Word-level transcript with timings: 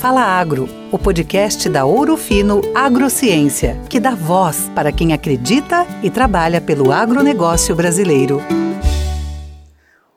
Fala 0.00 0.22
Agro, 0.22 0.68
o 0.92 0.98
podcast 0.98 1.68
da 1.68 1.84
Ouro 1.84 2.16
Fino 2.16 2.60
Agrociência, 2.72 3.74
que 3.90 3.98
dá 3.98 4.14
voz 4.14 4.68
para 4.72 4.92
quem 4.92 5.12
acredita 5.12 5.84
e 6.04 6.08
trabalha 6.08 6.60
pelo 6.60 6.92
agronegócio 6.92 7.74
brasileiro. 7.74 8.38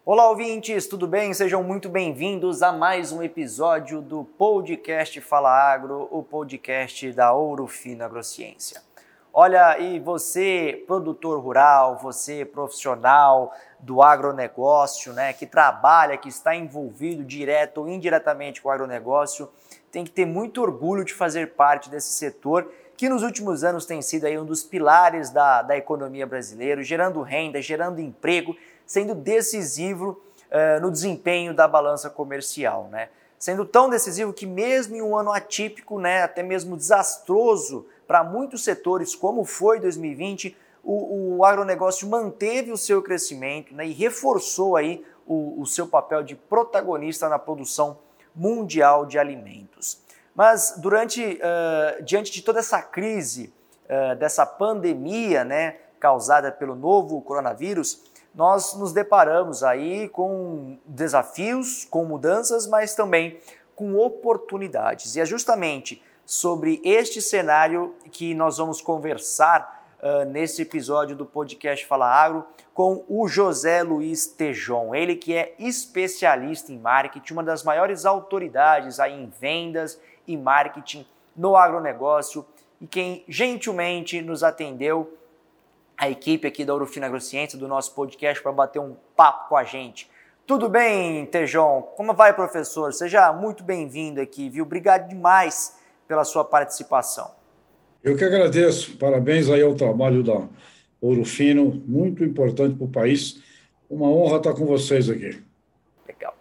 Olá, 0.06 0.30
ouvintes, 0.30 0.86
tudo 0.86 1.08
bem? 1.08 1.34
Sejam 1.34 1.64
muito 1.64 1.90
bem-vindos 1.90 2.62
a 2.62 2.72
mais 2.72 3.12
um 3.12 3.24
episódio 3.24 4.04
do 4.04 4.24
podcast 4.24 5.20
Fala 5.20 5.50
Agro, 5.50 6.08
o 6.12 6.22
podcast 6.22 7.12
da 7.14 7.34
Ouro 7.34 7.66
Fino 7.66 8.06
Agrociência. 8.06 8.80
Olha, 9.34 9.80
e 9.80 9.98
você, 9.98 10.84
produtor 10.86 11.40
rural, 11.40 11.98
você, 11.98 12.44
profissional 12.44 13.54
do 13.80 14.04
agronegócio, 14.04 15.14
né, 15.14 15.32
que 15.32 15.46
trabalha, 15.46 16.18
que 16.18 16.28
está 16.28 16.54
envolvido 16.54 17.24
direto 17.24 17.80
ou 17.80 17.90
indiretamente 17.90 18.62
com 18.62 18.68
o 18.68 18.72
agronegócio, 18.72 19.50
tem 19.92 20.04
que 20.04 20.12
ter 20.12 20.26
muito 20.26 20.62
orgulho 20.62 21.04
de 21.04 21.14
fazer 21.14 21.54
parte 21.54 21.90
desse 21.90 22.14
setor 22.14 22.72
que 22.96 23.10
nos 23.10 23.24
últimos 23.24 23.64
anos 23.64 23.86
tem 23.86 24.02
sido 24.02 24.26
aí 24.26 24.38
um 24.38 24.46
dos 24.46 24.64
pilares 24.64 25.32
da, 25.32 25.64
da 25.64 25.76
economia 25.76 26.28
brasileira, 26.28 26.84
gerando 26.84 27.22
renda, 27.24 27.60
gerando 27.60 28.00
emprego, 28.00 28.56
sendo 28.86 29.16
decisivo 29.16 30.22
uh, 30.52 30.80
no 30.80 30.92
desempenho 30.92 31.54
da 31.54 31.68
balança 31.68 32.12
comercial, 32.12 32.88
né? 32.92 33.10
Sendo 33.40 33.66
tão 33.66 33.90
decisivo 33.90 34.32
que 34.32 34.46
mesmo 34.46 34.96
em 34.96 35.02
um 35.02 35.18
ano 35.18 35.32
atípico, 35.32 36.00
né, 36.00 36.22
até 36.22 36.44
mesmo 36.44 36.78
desastroso 36.78 37.88
para 38.06 38.24
muitos 38.24 38.64
setores, 38.64 39.16
como 39.16 39.44
foi 39.44 39.80
2020, 39.80 40.56
o, 40.84 41.38
o 41.38 41.44
agronegócio 41.44 42.08
manteve 42.08 42.72
o 42.72 42.78
seu 42.78 43.02
crescimento 43.02 43.74
né, 43.74 43.88
e 43.88 43.94
reforçou 43.94 44.76
aí 44.76 45.04
o, 45.26 45.60
o 45.60 45.66
seu 45.66 45.88
papel 45.88 46.22
de 46.22 46.36
protagonista 46.36 47.28
na 47.28 47.40
produção 47.40 47.98
mundial 48.36 49.06
de 49.06 49.18
alimentos. 49.18 50.02
Mas 50.36 50.76
durante, 50.78 51.22
uh, 51.24 52.04
diante 52.04 52.32
de 52.32 52.42
toda 52.42 52.60
essa 52.60 52.82
crise, 52.82 53.54
uh, 53.86 54.16
dessa 54.16 54.46
pandemia, 54.46 55.44
né, 55.44 55.78
causada 56.00 56.52
pelo 56.52 56.76
novo 56.76 57.22
coronavírus, 57.22 58.04
nós 58.34 58.74
nos 58.76 58.94
deparamos 58.94 59.64
aí 59.64 60.08
com 60.10 60.78
desafios, 60.86 61.86
com 61.86 62.06
mudanças, 62.06 62.66
mas 62.66 62.96
também 62.96 63.40
com 63.76 63.98
oportunidades. 63.98 65.16
E 65.16 65.20
é 65.20 65.26
justamente 65.26 66.02
sobre 66.26 66.82
este 66.84 67.22
cenário 67.22 67.94
que 68.12 68.34
nós 68.34 68.58
vamos 68.58 68.82
conversar 68.82 69.81
uh, 70.02 70.26
nesse 70.26 70.64
episódio 70.64 71.16
do 71.16 71.26
podcast 71.26 71.86
Fala 71.86 72.08
Agro 72.08 72.46
com 72.74 73.04
o 73.08 73.28
José 73.28 73.84
Luiz 73.84 74.26
Tejon, 74.26 74.96
ele 74.96 75.16
que 75.16 75.36
é 75.36 75.54
especialista 75.60 76.72
em 76.72 76.80
marketing, 76.80 77.34
uma 77.34 77.44
das 77.44 77.64
maiores 77.64 78.06
autoridades 78.06 79.00
aí 79.00 79.14
em 79.14 79.32
vendas 79.40 80.00
e 80.28 80.36
marketing 80.38 81.06
no 81.36 81.56
agronegócio 81.56 82.46
e 82.80 82.88
quem 82.88 83.24
gentilmente 83.28 84.22
nos 84.22 84.44
atendeu 84.44 85.18
a 85.98 86.10
equipe 86.10 86.48
aqui 86.48 86.66
da 86.66 86.74
Urufina 86.74 87.06
Agrociência, 87.06 87.60
do 87.60 87.68
nosso 87.68 87.94
podcast, 87.94 88.42
para 88.42 88.52
bater 88.52 88.80
um 88.80 88.96
papo 89.16 89.50
com 89.50 89.56
a 89.56 89.64
gente. 89.64 90.10
Tudo 90.48 90.68
bem, 90.68 91.28
Tejon? 91.28 91.84
Como 91.96 92.14
vai, 92.14 92.34
professor? 92.34 92.92
Seja 92.92 93.32
muito 93.32 93.64
bem-vindo 93.64 94.20
aqui, 94.20 94.50
viu? 94.50 94.66
Obrigado 94.66 95.08
demais 95.08 95.78
pela 96.08 96.24
sua 96.24 96.44
participação. 96.44 97.41
Eu 98.04 98.18
que 98.18 98.24
agradeço. 98.24 98.98
Parabéns 98.98 99.48
aí 99.50 99.62
ao 99.62 99.76
trabalho 99.76 100.24
da 100.24 100.42
Ouro 101.00 101.24
Fino, 101.24 101.84
muito 101.86 102.24
importante 102.24 102.76
para 102.76 102.86
o 102.86 102.90
país. 102.90 103.40
Uma 103.88 104.10
honra 104.10 104.38
estar 104.38 104.54
com 104.54 104.66
vocês 104.66 105.08
aqui. 105.08 105.40
Legal. 106.08 106.34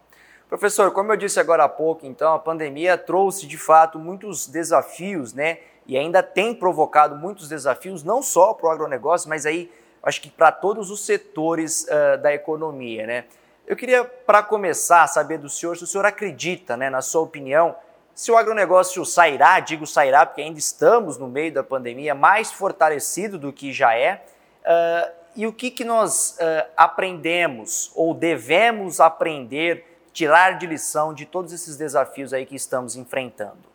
Professor, 0.49 0.91
como 0.91 1.11
eu 1.11 1.17
disse 1.17 1.39
agora 1.39 1.63
há 1.63 1.69
pouco, 1.69 2.05
então, 2.05 2.33
a 2.33 2.39
pandemia 2.39 2.97
trouxe 2.97 3.45
de 3.45 3.57
fato 3.57 3.99
muitos 3.99 4.47
desafios, 4.47 5.33
né? 5.33 5.59
E 5.85 5.97
ainda 5.97 6.23
tem 6.23 6.53
provocado 6.53 7.15
muitos 7.15 7.47
desafios, 7.47 8.03
não 8.03 8.23
só 8.23 8.53
para 8.53 8.67
o 8.67 8.71
agronegócio, 8.71 9.29
mas 9.29 9.45
aí 9.45 9.71
acho 10.01 10.19
que 10.19 10.29
para 10.31 10.51
todos 10.51 10.89
os 10.89 11.05
setores 11.05 11.85
uh, 11.85 12.21
da 12.21 12.33
economia, 12.33 13.05
né? 13.05 13.25
Eu 13.67 13.75
queria, 13.75 14.03
para 14.03 14.41
começar, 14.41 15.05
saber 15.07 15.37
do 15.37 15.47
senhor 15.47 15.77
se 15.77 15.83
o 15.83 15.87
senhor 15.87 16.05
acredita, 16.05 16.75
né, 16.75 16.89
na 16.89 17.01
sua 17.01 17.21
opinião, 17.21 17.75
se 18.13 18.31
o 18.31 18.37
agronegócio 18.37 19.05
sairá, 19.05 19.59
digo 19.59 19.87
sairá 19.87 20.25
porque 20.25 20.41
ainda 20.41 20.59
estamos 20.59 21.17
no 21.17 21.27
meio 21.27 21.53
da 21.53 21.63
pandemia, 21.63 22.13
mais 22.13 22.51
fortalecido 22.51 23.37
do 23.37 23.51
que 23.51 23.71
já 23.71 23.95
é, 23.95 24.23
uh, 24.63 25.11
e 25.35 25.47
o 25.47 25.53
que, 25.53 25.71
que 25.71 25.85
nós 25.85 26.37
uh, 26.39 26.69
aprendemos 26.75 27.91
ou 27.95 28.13
devemos 28.13 28.99
aprender, 28.99 29.85
tirar 30.11 30.57
de 30.57 30.67
lição 30.67 31.13
de 31.13 31.25
todos 31.25 31.53
esses 31.53 31.77
desafios 31.77 32.33
aí 32.33 32.45
que 32.45 32.55
estamos 32.55 32.95
enfrentando? 32.95 33.71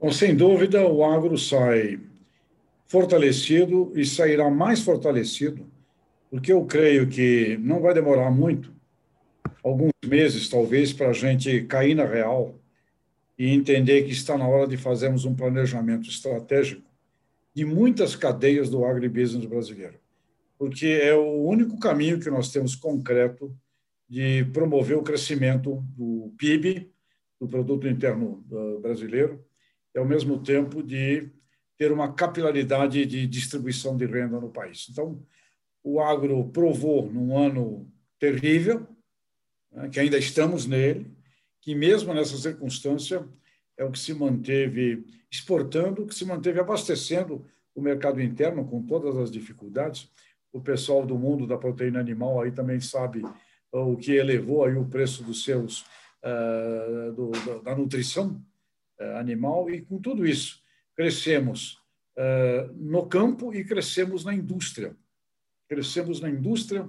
Bom, 0.00 0.12
sem 0.12 0.34
dúvida, 0.34 0.86
o 0.86 1.04
agro 1.04 1.36
sai 1.36 1.98
fortalecido 2.86 3.92
e 3.96 4.04
sairá 4.04 4.48
mais 4.48 4.80
fortalecido, 4.80 5.66
porque 6.30 6.52
eu 6.52 6.64
creio 6.64 7.08
que 7.08 7.56
não 7.60 7.80
vai 7.80 7.92
demorar 7.92 8.30
muito, 8.30 8.72
alguns 9.62 9.92
meses 10.04 10.48
talvez, 10.48 10.92
para 10.92 11.08
a 11.08 11.12
gente 11.12 11.62
cair 11.62 11.94
na 11.94 12.04
real 12.04 12.54
e 13.38 13.50
entender 13.50 14.04
que 14.04 14.12
está 14.12 14.38
na 14.38 14.46
hora 14.46 14.66
de 14.66 14.76
fazermos 14.76 15.24
um 15.24 15.34
planejamento 15.34 16.08
estratégico 16.08 16.88
de 17.54 17.64
muitas 17.64 18.16
cadeias 18.16 18.68
do 18.68 18.84
agribusiness 18.84 19.46
brasileiro, 19.46 19.98
porque 20.58 20.86
é 20.86 21.14
o 21.14 21.44
único 21.44 21.78
caminho 21.78 22.18
que 22.18 22.30
nós 22.30 22.50
temos 22.50 22.74
concreto 22.74 23.56
de 24.08 24.44
promover 24.46 24.96
o 24.96 25.02
crescimento 25.02 25.84
do 25.96 26.32
PIB, 26.36 26.90
do 27.40 27.48
Produto 27.48 27.88
Interno 27.88 28.44
uh, 28.50 28.80
Brasileiro, 28.80 29.44
e, 29.94 29.98
ao 29.98 30.04
mesmo 30.04 30.38
tempo, 30.38 30.82
de 30.82 31.30
ter 31.76 31.90
uma 31.92 32.12
capilaridade 32.12 33.04
de 33.06 33.26
distribuição 33.26 33.96
de 33.96 34.06
renda 34.06 34.40
no 34.40 34.50
país. 34.50 34.86
Então, 34.90 35.22
o 35.82 36.00
agro 36.00 36.48
provou, 36.48 37.10
num 37.10 37.36
ano 37.36 37.90
terrível, 38.18 38.86
né, 39.70 39.88
que 39.88 40.00
ainda 40.00 40.18
estamos 40.18 40.66
nele, 40.66 41.10
que 41.64 41.74
mesmo 41.74 42.12
nessa 42.12 42.36
circunstância 42.36 43.26
é 43.74 43.84
o 43.84 43.90
que 43.90 43.98
se 43.98 44.12
manteve 44.12 45.02
exportando, 45.32 46.06
que 46.06 46.14
se 46.14 46.26
manteve 46.26 46.60
abastecendo 46.60 47.42
o 47.74 47.80
mercado 47.80 48.20
interno 48.20 48.68
com 48.68 48.82
todas 48.82 49.16
as 49.16 49.30
dificuldades. 49.30 50.12
O 50.52 50.60
pessoal 50.60 51.06
do 51.06 51.18
mundo 51.18 51.46
da 51.46 51.56
proteína 51.56 51.98
animal 51.98 52.42
aí 52.42 52.52
também 52.52 52.80
sabe 52.80 53.22
o 53.72 53.96
que 53.96 54.12
elevou 54.12 54.64
aí 54.64 54.76
o 54.76 54.84
preço 54.84 55.24
dos 55.24 55.42
seus 55.42 55.86
uh, 56.22 57.12
do, 57.14 57.62
da 57.62 57.74
nutrição 57.74 58.44
uh, 59.00 59.16
animal 59.16 59.70
e 59.70 59.80
com 59.80 59.98
tudo 59.98 60.26
isso 60.26 60.62
crescemos 60.94 61.80
uh, 62.18 62.70
no 62.74 63.06
campo 63.06 63.54
e 63.54 63.64
crescemos 63.64 64.22
na 64.22 64.34
indústria 64.34 64.94
crescemos 65.66 66.20
na 66.20 66.28
indústria 66.28 66.86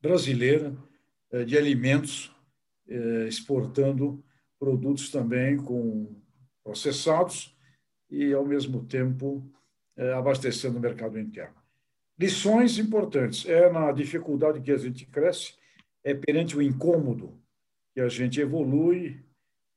brasileira 0.00 0.76
de 1.46 1.56
alimentos 1.56 2.33
exportando 3.26 4.22
produtos 4.58 5.10
também 5.10 5.56
com 5.56 6.14
processados 6.62 7.56
e, 8.10 8.32
ao 8.32 8.44
mesmo 8.44 8.84
tempo, 8.84 9.44
eh, 9.96 10.12
abastecendo 10.12 10.78
o 10.78 10.80
mercado 10.80 11.18
interno. 11.18 11.56
Lições 12.18 12.78
importantes 12.78 13.44
é 13.46 13.70
na 13.70 13.90
dificuldade 13.92 14.60
que 14.60 14.72
a 14.72 14.76
gente 14.76 15.04
cresce, 15.06 15.54
é 16.02 16.14
perante 16.14 16.56
o 16.56 16.62
incômodo 16.62 17.38
que 17.92 18.00
a 18.00 18.08
gente 18.08 18.40
evolui. 18.40 19.24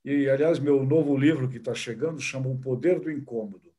E, 0.05 0.29
aliás, 0.29 0.59
meu 0.59 0.85
novo 0.85 1.17
livro 1.17 1.49
que 1.49 1.57
está 1.57 1.73
chegando 1.73 2.21
chama 2.21 2.47
O 2.47 2.59
Poder 2.59 2.99
do 2.99 3.11
Incômodo. 3.11 3.73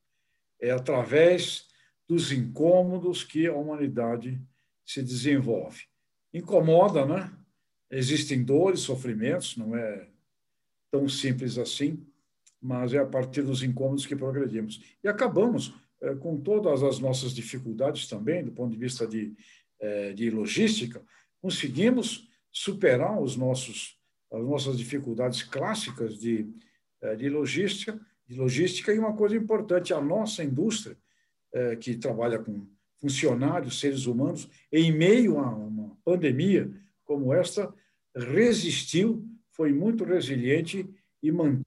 É 0.61 0.71
através 0.71 1.69
dos 2.09 2.33
incômodos 2.33 3.23
que 3.23 3.47
a 3.47 3.55
humanidade 3.55 4.41
se 4.85 5.03
desenvolve. 5.03 5.85
Incomoda, 6.33 7.07
né? 7.07 7.31
Existem 7.91 8.43
dores, 8.43 8.81
sofrimentos, 8.81 9.57
não 9.57 9.75
é 9.75 10.09
tão 10.91 11.09
simples 11.09 11.59
assim, 11.59 12.07
mas 12.61 12.93
é 12.93 12.99
a 12.99 13.07
partir 13.07 13.43
dos 13.43 13.63
incômodos 13.63 14.07
que 14.07 14.17
progredimos. 14.17 14.83
E 15.03 15.09
acabamos 15.09 15.75
é, 16.01 16.15
com 16.15 16.41
todas 16.41 16.83
as 16.83 16.99
nossas 16.99 17.35
dificuldades 17.35 18.07
também, 18.07 18.45
do 18.45 18.53
ponto 18.53 18.71
de 18.71 18.79
vista 18.79 19.07
de, 19.07 19.35
é, 19.81 20.13
de 20.13 20.31
logística, 20.31 21.03
conseguimos 21.41 22.29
superar 22.51 23.21
os 23.21 23.37
nossos, 23.37 23.99
as 24.33 24.45
nossas 24.45 24.77
dificuldades 24.77 25.43
clássicas 25.43 26.19
de, 26.19 26.49
é, 27.01 27.17
de 27.17 27.29
logística, 27.29 27.99
de 28.27 28.37
logística 28.37 28.93
e 28.93 28.99
uma 28.99 29.15
coisa 29.17 29.37
importante, 29.37 29.95
a 29.95 30.01
nossa 30.01 30.45
indústria, 30.45 30.97
que 31.81 31.97
trabalha 31.97 32.39
com 32.39 32.69
funcionários, 33.01 33.81
seres 33.81 34.05
humanos, 34.05 34.47
em 34.71 34.93
meio 34.93 35.39
a 35.39 35.49
uma 35.49 35.97
pandemia, 36.05 36.71
como 37.09 37.33
esta, 37.33 37.73
resistiu, 38.15 39.27
foi 39.51 39.73
muito 39.73 40.05
resiliente 40.05 40.87
e 41.23 41.33
manteve 41.33 41.65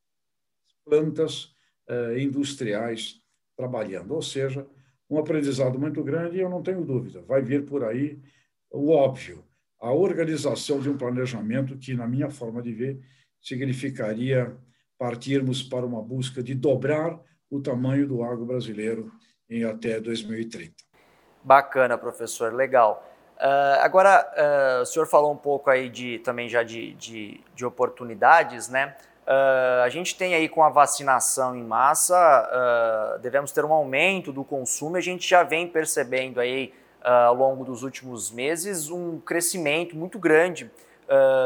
plantas 0.85 1.51
eh, 1.89 2.21
industriais 2.21 3.19
trabalhando. 3.57 4.13
Ou 4.13 4.21
seja, 4.21 4.67
um 5.09 5.17
aprendizado 5.17 5.79
muito 5.79 6.03
grande 6.03 6.38
e 6.38 6.41
eu 6.41 6.49
não 6.49 6.61
tenho 6.61 6.85
dúvida, 6.85 7.23
vai 7.23 7.41
vir 7.41 7.65
por 7.65 7.83
aí 7.83 8.21
o 8.69 8.91
óbvio, 8.91 9.43
a 9.79 9.91
organização 9.91 10.79
de 10.79 10.89
um 10.89 10.97
planejamento 10.97 11.75
que, 11.77 11.94
na 11.95 12.07
minha 12.07 12.29
forma 12.29 12.61
de 12.61 12.71
ver, 12.71 13.01
significaria 13.41 14.55
partirmos 14.97 15.63
para 15.63 15.85
uma 15.85 16.03
busca 16.03 16.44
de 16.44 16.53
dobrar 16.53 17.19
o 17.49 17.59
tamanho 17.59 18.07
do 18.07 18.23
agro 18.23 18.45
brasileiro 18.45 19.11
em 19.49 19.63
até 19.63 19.99
2030. 19.99 20.75
Bacana, 21.44 21.97
professor, 21.97 22.53
legal. 22.53 23.10
Uh, 23.41 23.81
agora, 23.81 24.31
uh, 24.38 24.81
o 24.83 24.85
senhor 24.85 25.07
falou 25.07 25.31
um 25.31 25.38
pouco 25.38 25.71
aí 25.71 25.89
de 25.89 26.19
também 26.19 26.47
já 26.47 26.61
de, 26.61 26.93
de, 26.93 27.41
de 27.55 27.65
oportunidades, 27.65 28.69
né? 28.69 28.95
Uh, 29.25 29.81
a 29.83 29.89
gente 29.89 30.15
tem 30.15 30.35
aí 30.35 30.47
com 30.47 30.63
a 30.63 30.69
vacinação 30.69 31.55
em 31.55 31.63
massa, 31.63 33.17
devemos 33.19 33.51
ter 33.51 33.65
um 33.65 33.73
aumento 33.73 34.31
do 34.31 34.43
consumo. 34.43 34.95
A 34.95 35.01
gente 35.01 35.27
já 35.27 35.41
vem 35.41 35.67
percebendo 35.67 36.39
aí 36.39 36.71
ao 37.01 37.33
longo 37.33 37.65
dos 37.65 37.81
últimos 37.81 38.29
meses 38.29 38.91
um 38.91 39.19
crescimento 39.19 39.95
muito 39.95 40.19
grande 40.19 40.69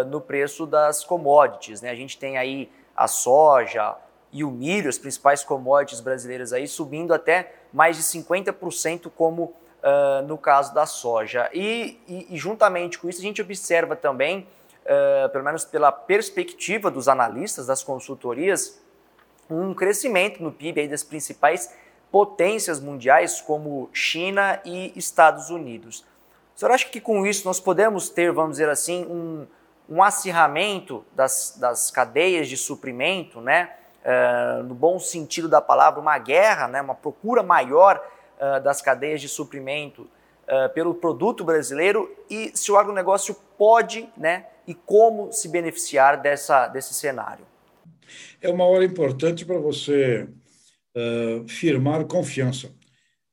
no 0.09 0.19
preço 0.19 0.65
das 0.65 1.03
commodities, 1.03 1.81
né? 1.81 1.91
A 1.91 1.95
gente 1.95 2.17
tem 2.17 2.37
aí 2.37 2.69
a 2.95 3.07
soja 3.07 3.95
e 4.31 4.43
o 4.43 4.51
milho, 4.51 4.89
as 4.89 4.97
principais 4.97 5.43
commodities 5.43 6.01
brasileiras 6.01 6.51
aí 6.51 6.67
subindo 6.67 7.13
até 7.13 7.53
mais 7.71 7.97
de 7.97 8.03
50% 8.03 9.11
como 9.15 9.53
uh, 9.85 10.25
no 10.25 10.37
caso 10.37 10.73
da 10.73 10.85
soja. 10.85 11.49
E, 11.53 11.99
e, 12.07 12.27
e, 12.31 12.37
juntamente 12.37 12.97
com 12.97 13.07
isso, 13.07 13.19
a 13.19 13.23
gente 13.23 13.41
observa 13.41 13.95
também, 13.95 14.47
uh, 14.83 15.29
pelo 15.29 15.43
menos 15.43 15.63
pela 15.63 15.91
perspectiva 15.91 16.89
dos 16.89 17.07
analistas, 17.07 17.67
das 17.67 17.83
consultorias, 17.83 18.81
um 19.49 19.73
crescimento 19.75 20.41
no 20.41 20.51
PIB 20.51 20.87
das 20.87 21.03
principais 21.03 21.71
potências 22.11 22.79
mundiais, 22.79 23.41
como 23.41 23.89
China 23.93 24.59
e 24.65 24.91
Estados 24.95 25.49
Unidos. 25.51 26.03
O 26.55 26.59
senhor 26.59 26.71
acha 26.71 26.87
que 26.87 27.01
com 27.01 27.25
isso 27.27 27.45
nós 27.45 27.59
podemos 27.59 28.09
ter, 28.09 28.31
vamos 28.31 28.51
dizer 28.51 28.69
assim, 28.69 29.05
um, 29.05 29.45
um 29.89 30.01
acirramento 30.01 31.05
das, 31.13 31.57
das 31.59 31.91
cadeias 31.91 32.47
de 32.47 32.57
suprimento, 32.57 33.39
né? 33.41 33.69
Uh, 34.03 34.63
no 34.63 34.75
bom 34.75 34.99
sentido 34.99 35.49
da 35.49 35.59
palavra, 35.59 35.99
uma 35.99 36.17
guerra, 36.19 36.67
né? 36.67 36.79
uma 36.79 36.93
procura 36.93 37.41
maior 37.41 37.99
uh, 38.39 38.63
das 38.63 38.81
cadeias 38.81 39.21
de 39.21 39.27
suprimento 39.27 40.01
uh, 40.01 40.73
pelo 40.73 40.93
produto 40.93 41.43
brasileiro 41.43 42.13
e 42.29 42.51
se 42.55 42.71
o 42.71 42.77
agronegócio 42.77 43.35
pode 43.57 44.09
né, 44.17 44.47
e 44.67 44.73
como 44.73 45.31
se 45.31 45.47
beneficiar 45.47 46.21
dessa, 46.21 46.67
desse 46.67 46.93
cenário. 46.93 47.45
É 48.41 48.49
uma 48.49 48.65
hora 48.65 48.85
importante 48.85 49.45
para 49.45 49.57
você 49.57 50.27
uh, 50.95 51.47
firmar 51.47 52.05
confiança. 52.05 52.71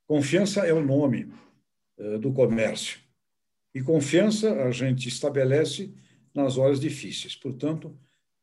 Confiança 0.07 0.67
é 0.67 0.73
o 0.73 0.83
nome 0.83 1.33
do 2.21 2.33
comércio. 2.33 2.99
E 3.75 3.81
confiança 3.81 4.53
a 4.65 4.71
gente 4.71 5.09
estabelece 5.09 5.95
nas 6.35 6.59
horas 6.59 6.81
difíceis. 6.81 7.37
Portanto, 7.37 7.97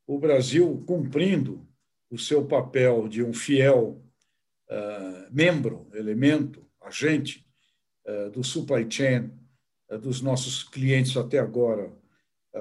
o 0.08 0.18
Brasil 0.18 0.84
cumprindo 0.88 1.68
o 2.10 2.18
seu 2.18 2.46
papel 2.46 3.08
de 3.08 3.24
um 3.24 3.34
fiel 3.34 4.02
membro, 5.32 5.88
elemento, 5.94 6.66
agente 6.82 7.46
uh, 8.06 8.30
do 8.32 8.44
supply 8.44 8.86
chain 8.90 9.32
uh, 9.90 9.98
dos 9.98 10.22
nossos 10.22 10.64
clientes 10.64 11.16
até 11.18 11.40
agora 11.40 11.92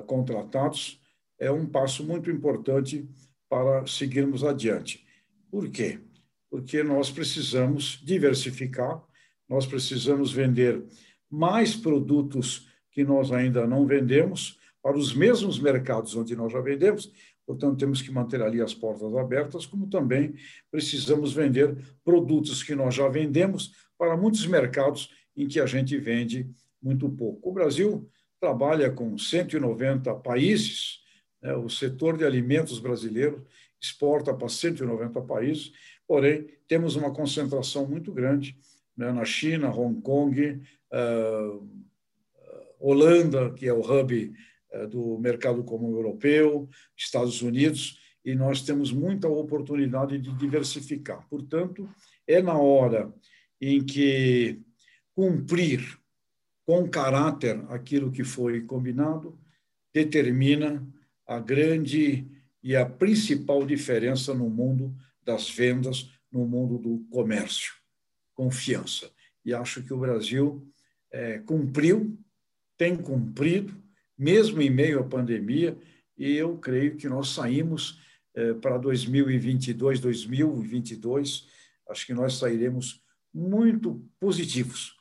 contratados, 0.07 1.01
é 1.39 1.51
um 1.51 1.65
passo 1.65 2.05
muito 2.05 2.31
importante 2.31 3.09
para 3.49 3.87
seguirmos 3.87 4.45
adiante. 4.45 5.03
Por 5.51 5.71
quê? 5.71 5.99
Porque 6.51 6.83
nós 6.83 7.11
precisamos 7.11 7.99
diversificar, 8.05 9.03
nós 9.49 9.65
precisamos 9.65 10.31
vender 10.31 10.85
mais 11.31 11.75
produtos 11.75 12.69
que 12.93 13.03
nós 13.03 13.33
ainda 13.33 13.67
não 13.67 13.87
vendemos 13.87 14.59
para 14.83 14.99
os 14.99 15.15
mesmos 15.15 15.59
mercados 15.59 16.15
onde 16.15 16.37
nós 16.37 16.53
já 16.53 16.61
vendemos, 16.61 17.11
Portanto, 17.49 17.79
temos 17.79 18.03
que 18.03 18.11
manter 18.11 18.43
ali 18.43 18.61
as 18.61 18.75
portas 18.75 19.17
abertas, 19.17 19.65
como 19.65 19.87
também 19.89 20.35
precisamos 20.71 21.33
vender 21.33 21.79
produtos 22.05 22.63
que 22.63 22.75
nós 22.75 22.95
já 22.95 23.09
vendemos 23.09 23.73
para 23.97 24.15
muitos 24.19 24.47
mercados 24.47 25.11
em 25.35 25.49
que 25.49 25.59
a 25.59 25.65
gente 25.65 25.97
vende 25.97 26.47
muito 26.83 27.09
pouco. 27.09 27.49
O 27.49 27.53
Brasil 27.55 28.07
trabalha 28.39 28.91
com 28.91 29.17
190 29.17 30.15
países, 30.17 30.99
né? 31.41 31.55
o 31.55 31.71
setor 31.71 32.19
de 32.19 32.25
alimentos 32.27 32.81
brasileiro 32.81 33.47
exporta 33.81 34.35
para 34.35 34.51
190 34.51 35.19
países, 35.23 35.73
porém, 36.07 36.47
temos 36.69 36.97
uma 36.97 37.15
concentração 37.15 37.87
muito 37.87 38.13
grande 38.13 38.59
né? 38.95 39.11
na 39.11 39.25
China, 39.25 39.71
Hong 39.71 40.03
Kong, 40.03 40.61
uh, 40.93 41.69
Holanda, 42.79 43.55
que 43.55 43.67
é 43.67 43.73
o 43.73 43.81
hub 43.81 44.35
do 44.91 45.19
mercado 45.19 45.65
comum 45.65 45.97
europeu, 45.97 46.69
Estados 46.97 47.43
Unidos, 47.43 47.99
e 48.25 48.35
nós 48.35 48.63
temos 48.63 48.93
muita 48.93 49.29
oportunidade 49.29 50.19
de 50.19 50.33
diversificar. 50.35 51.27
Portanto, 51.29 51.89
é 52.27 52.43
na 52.43 52.59
hora 52.59 53.13
em 53.61 53.85
que 53.85 54.61
cumprir 55.15 55.99
com 56.67 56.89
caráter 56.89 57.65
aquilo 57.71 58.13
que 58.13 58.23
foi 58.23 58.61
combinado 58.61 59.39
determina 59.93 60.87
a 61.27 61.41
grande 61.41 62.29
e 62.63 62.77
a 62.77 62.85
principal 62.85 63.65
diferença 63.65 64.35
no 64.35 64.51
mundo 64.51 64.95
das 65.25 65.49
vendas, 65.49 66.11
no 66.31 66.47
mundo 66.47 66.79
do 66.79 67.07
comércio. 67.11 67.73
Confiança. 68.35 69.11
E 69.45 69.55
acho 69.55 69.83
que 69.83 69.95
o 69.95 69.99
Brasil 69.99 70.71
é, 71.11 71.39
cumpriu, 71.39 72.19
tem 72.77 72.97
cumprido, 72.97 73.75
mesmo 74.19 74.61
em 74.61 74.71
meio 74.71 75.01
à 75.01 75.05
pandemia, 75.05 75.79
e 76.17 76.33
eu 76.35 76.59
creio 76.59 76.97
que 76.97 77.09
nós 77.09 77.29
saímos 77.29 78.01
eh, 78.35 78.55
para 78.55 78.77
2022, 78.79 80.01
2022, 80.01 81.47
acho 81.89 82.07
que 82.07 82.13
nós 82.13 82.35
sairemos 82.35 83.03
muito 83.33 84.05
positivos, 84.19 84.97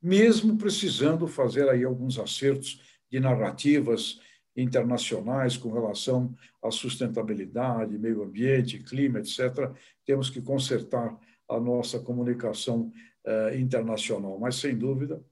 mesmo 0.00 0.56
precisando 0.56 1.26
fazer 1.26 1.68
aí 1.68 1.84
alguns 1.84 2.18
acertos 2.18 2.80
de 3.10 3.18
narrativas 3.18 4.20
internacionais 4.56 5.56
com 5.56 5.72
relação 5.72 6.34
à 6.62 6.70
sustentabilidade, 6.70 7.98
meio 7.98 8.22
ambiente, 8.22 8.78
clima, 8.78 9.18
etc. 9.18 9.72
Temos 10.04 10.30
que 10.30 10.40
consertar 10.40 11.18
a 11.48 11.58
nossa 11.58 11.98
comunicação 11.98 12.92
eh, 13.24 13.58
internacional, 13.58 14.38
mas 14.38 14.56
sem 14.56 14.76
dúvida 14.76 15.22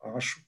acho 0.00 0.44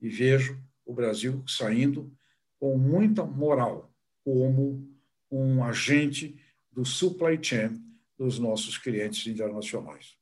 e 0.00 0.08
vejo 0.08 0.58
o 0.90 0.92
Brasil 0.92 1.44
saindo 1.46 2.12
com 2.58 2.76
muita 2.76 3.24
moral 3.24 3.88
como 4.24 4.86
um 5.30 5.62
agente 5.62 6.36
do 6.70 6.84
supply 6.84 7.38
chain 7.40 7.80
dos 8.18 8.38
nossos 8.38 8.76
clientes 8.76 9.26
internacionais. 9.26 10.16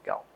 Legal. 0.00 0.26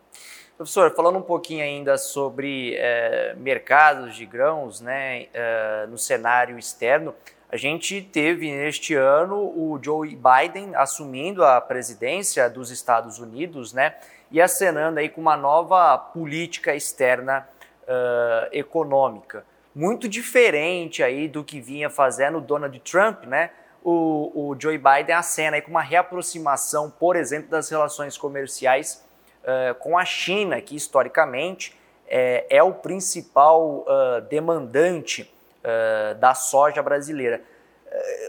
Professor, 0.56 0.94
falando 0.94 1.18
um 1.18 1.22
pouquinho 1.22 1.64
ainda 1.64 1.96
sobre 1.96 2.74
é, 2.76 3.34
mercados 3.34 4.14
de 4.14 4.26
grãos 4.26 4.80
né, 4.80 5.26
é, 5.32 5.86
no 5.88 5.96
cenário 5.96 6.58
externo, 6.58 7.14
a 7.48 7.56
gente 7.56 8.00
teve 8.02 8.50
neste 8.50 8.94
ano 8.94 9.36
o 9.36 9.78
Joe 9.82 10.16
Biden 10.16 10.74
assumindo 10.74 11.44
a 11.44 11.60
presidência 11.60 12.48
dos 12.48 12.70
Estados 12.70 13.18
Unidos 13.18 13.72
né, 13.72 13.96
e 14.30 14.40
acenando 14.40 14.98
aí 14.98 15.08
com 15.08 15.20
uma 15.20 15.36
nova 15.36 15.96
política 15.98 16.74
externa 16.74 17.48
uh, 17.82 18.48
econômica, 18.52 19.44
muito 19.74 20.08
diferente 20.08 21.02
aí 21.02 21.28
do 21.28 21.42
que 21.42 21.60
vinha 21.60 21.88
fazendo 21.88 22.40
Donald 22.40 22.78
Trump, 22.80 23.24
né? 23.24 23.50
O, 23.84 24.50
o 24.50 24.56
Joe 24.58 24.78
Biden 24.78 25.14
acena 25.14 25.56
aí 25.56 25.62
com 25.62 25.70
uma 25.70 25.82
reaproximação, 25.82 26.90
por 26.90 27.16
exemplo, 27.16 27.50
das 27.50 27.68
relações 27.68 28.16
comerciais 28.16 29.04
uh, 29.42 29.74
com 29.76 29.98
a 29.98 30.04
China, 30.04 30.60
que 30.60 30.76
historicamente 30.76 31.76
é, 32.06 32.46
é 32.48 32.62
o 32.62 32.74
principal 32.74 33.84
uh, 33.86 34.20
demandante 34.28 35.32
da 36.18 36.34
soja 36.34 36.82
brasileira. 36.82 37.40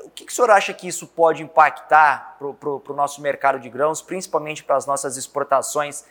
o 0.05 0.09
que, 0.11 0.23
que 0.23 0.31
o 0.31 0.35
senhor 0.35 0.51
acha 0.51 0.71
que 0.71 0.87
isso 0.87 1.07
pode 1.07 1.41
impactar 1.41 2.37
para 2.37 2.69
o 2.69 2.95
nosso 2.95 3.23
mercado 3.23 3.57
de 3.57 3.67
grãos, 3.69 4.03
principalmente 4.03 4.63
para 4.63 4.75
as 4.75 4.85
nossas 4.85 5.17
exportações 5.17 6.05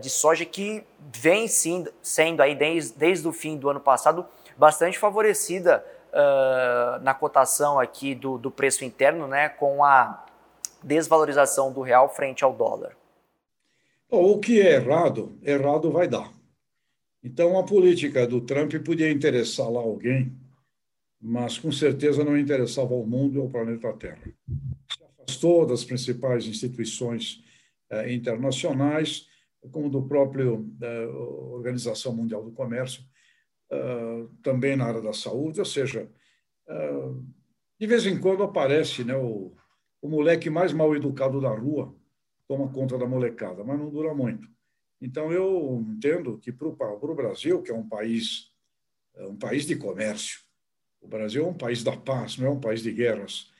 de 0.00 0.08
soja 0.08 0.44
que 0.44 0.82
vem 1.14 1.46
sim, 1.46 1.84
sendo 2.00 2.40
aí 2.40 2.54
desde, 2.54 2.96
desde 2.96 3.28
o 3.28 3.32
fim 3.32 3.58
do 3.58 3.68
ano 3.68 3.80
passado 3.80 4.26
bastante 4.56 4.98
favorecida 4.98 5.84
uh, 6.12 7.02
na 7.02 7.14
cotação 7.14 7.78
aqui 7.78 8.14
do, 8.14 8.38
do 8.38 8.50
preço 8.50 8.84
interno, 8.84 9.26
né, 9.26 9.48
com 9.48 9.84
a 9.84 10.24
desvalorização 10.82 11.72
do 11.72 11.82
real 11.82 12.08
frente 12.08 12.42
ao 12.42 12.54
dólar. 12.54 12.96
Bom, 14.10 14.24
o 14.32 14.38
que 14.38 14.60
é 14.60 14.74
errado, 14.74 15.36
errado 15.42 15.90
vai 15.90 16.08
dar. 16.08 16.32
Então, 17.22 17.58
a 17.58 17.64
política 17.64 18.26
do 18.26 18.40
Trump 18.40 18.72
podia 18.84 19.10
interessar 19.10 19.68
lá 19.68 19.80
alguém, 19.80 20.32
mas 21.20 21.58
com 21.58 21.72
certeza 21.72 22.22
não 22.22 22.38
interessava 22.38 22.94
ao 22.94 23.04
mundo 23.04 23.36
e 23.36 23.40
ao 23.40 23.48
planeta 23.48 23.92
Terra. 23.94 24.22
Se 24.92 25.02
afastou 25.02 25.66
das 25.66 25.84
principais 25.84 26.46
instituições 26.46 27.42
eh, 27.90 28.14
internacionais, 28.14 29.26
como 29.70 29.90
do 29.90 30.06
próprio 30.06 30.64
da 30.78 31.08
Organização 31.08 32.14
Mundial 32.14 32.44
do 32.44 32.52
Comércio, 32.52 33.02
uh, 33.72 34.28
também 34.42 34.76
na 34.76 34.86
área 34.86 35.02
da 35.02 35.12
saúde, 35.12 35.60
ou 35.60 35.66
seja, 35.66 36.10
uh, 36.68 37.24
de 37.78 37.86
vez 37.86 38.06
em 38.06 38.18
quando 38.18 38.42
aparece 38.42 39.04
né, 39.04 39.16
o, 39.16 39.54
o 40.00 40.08
moleque 40.08 40.48
mais 40.48 40.72
mal 40.72 40.94
educado 40.94 41.40
da 41.40 41.50
rua 41.50 41.94
toma 42.46 42.72
conta 42.72 42.96
da 42.96 43.06
molecada, 43.06 43.64
mas 43.64 43.78
não 43.78 43.90
dura 43.90 44.14
muito. 44.14 44.48
Então, 45.00 45.32
eu 45.32 45.84
entendo 45.88 46.38
que 46.38 46.52
para 46.52 46.68
o 46.68 47.14
Brasil, 47.14 47.62
que 47.62 47.70
é 47.70 47.74
um 47.74 47.86
país, 47.86 48.50
é 49.14 49.26
um 49.26 49.36
país 49.36 49.66
de 49.66 49.76
comércio, 49.76 50.40
o 51.00 51.08
Brasil 51.08 51.44
é 51.44 51.48
um 51.48 51.54
país 51.54 51.84
da 51.84 51.96
paz, 51.96 52.38
não 52.38 52.46
é 52.46 52.50
um 52.50 52.60
país 52.60 52.82
de 52.82 52.92
guerras. 52.92 53.50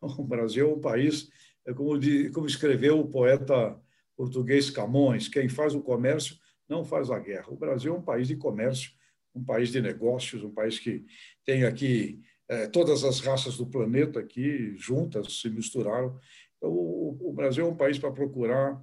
O 0.18 0.22
Brasil 0.22 0.68
é 0.68 0.74
um 0.74 0.80
país, 0.80 1.30
é 1.64 1.72
como, 1.72 1.98
de, 1.98 2.28
como 2.28 2.46
escreveu 2.46 3.00
o 3.00 3.08
poeta 3.08 3.80
português 4.16 4.70
Camões, 4.70 5.28
quem 5.28 5.48
faz 5.48 5.74
o 5.74 5.82
comércio 5.82 6.36
não 6.68 6.84
faz 6.84 7.10
a 7.10 7.18
guerra. 7.18 7.46
O 7.48 7.56
Brasil 7.56 7.94
é 7.94 7.98
um 7.98 8.02
país 8.02 8.28
de 8.28 8.36
comércio, 8.36 8.92
um 9.34 9.44
país 9.44 9.70
de 9.70 9.80
negócios, 9.80 10.42
um 10.42 10.50
país 10.50 10.78
que 10.78 11.04
tem 11.44 11.64
aqui 11.64 12.22
é, 12.48 12.66
todas 12.66 13.04
as 13.04 13.20
raças 13.20 13.56
do 13.56 13.66
planeta 13.66 14.20
aqui 14.20 14.74
juntas, 14.76 15.40
se 15.40 15.50
misturaram. 15.50 16.18
Então, 16.56 16.70
o, 16.70 17.30
o 17.30 17.32
Brasil 17.32 17.66
é 17.66 17.68
um 17.68 17.76
país 17.76 17.98
para 17.98 18.12
procurar 18.12 18.82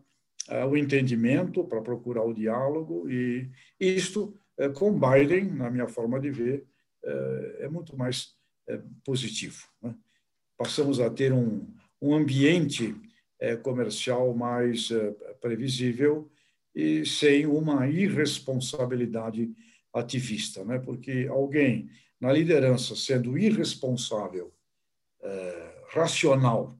é, 0.49 0.65
o 0.65 0.75
entendimento, 0.75 1.63
para 1.63 1.81
procurar 1.81 2.23
o 2.23 2.33
diálogo, 2.33 3.09
e 3.09 3.49
isto, 3.79 4.35
é, 4.57 4.69
com 4.69 4.91
Biden, 4.91 5.45
na 5.45 5.69
minha 5.69 5.87
forma 5.87 6.19
de 6.19 6.29
ver, 6.31 6.65
é, 7.03 7.57
é 7.61 7.69
muito 7.69 7.97
mais 7.97 8.35
positivo. 9.03 9.67
Né? 9.81 9.93
Passamos 10.55 10.99
a 10.99 11.09
ter 11.09 11.33
um, 11.33 11.67
um 12.01 12.13
ambiente 12.13 12.95
comercial 13.63 14.33
mais 14.33 14.89
previsível 15.39 16.29
e 16.75 17.05
sem 17.05 17.45
uma 17.45 17.87
irresponsabilidade 17.87 19.51
ativista, 19.93 20.63
né? 20.63 20.79
porque 20.79 21.27
alguém 21.29 21.89
na 22.19 22.31
liderança 22.31 22.95
sendo 22.95 23.37
irresponsável, 23.37 24.53
racional, 25.89 26.77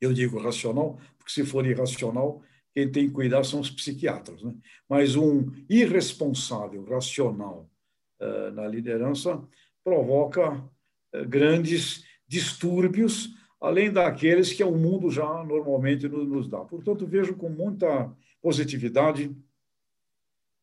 eu 0.00 0.12
digo 0.12 0.38
racional, 0.38 0.98
porque 1.18 1.32
se 1.32 1.44
for 1.44 1.66
irracional, 1.66 2.42
quem 2.72 2.90
tem 2.90 3.06
que 3.06 3.14
cuidar 3.14 3.44
são 3.44 3.60
os 3.60 3.70
psiquiatras. 3.70 4.42
Né? 4.42 4.54
Mas 4.88 5.16
um 5.16 5.50
irresponsável, 5.68 6.84
racional 6.84 7.70
na 8.52 8.66
liderança 8.66 9.42
provoca 9.82 10.62
grandes 11.26 12.04
distúrbios, 12.26 13.34
além 13.64 13.90
daqueles 13.90 14.52
que 14.52 14.62
o 14.62 14.76
mundo 14.76 15.10
já 15.10 15.42
normalmente 15.42 16.06
nos, 16.06 16.46
dá. 16.46 16.58
Portanto, 16.58 17.06
vejo 17.06 17.34
com 17.34 17.48
muita 17.48 18.14
positividade 18.42 19.34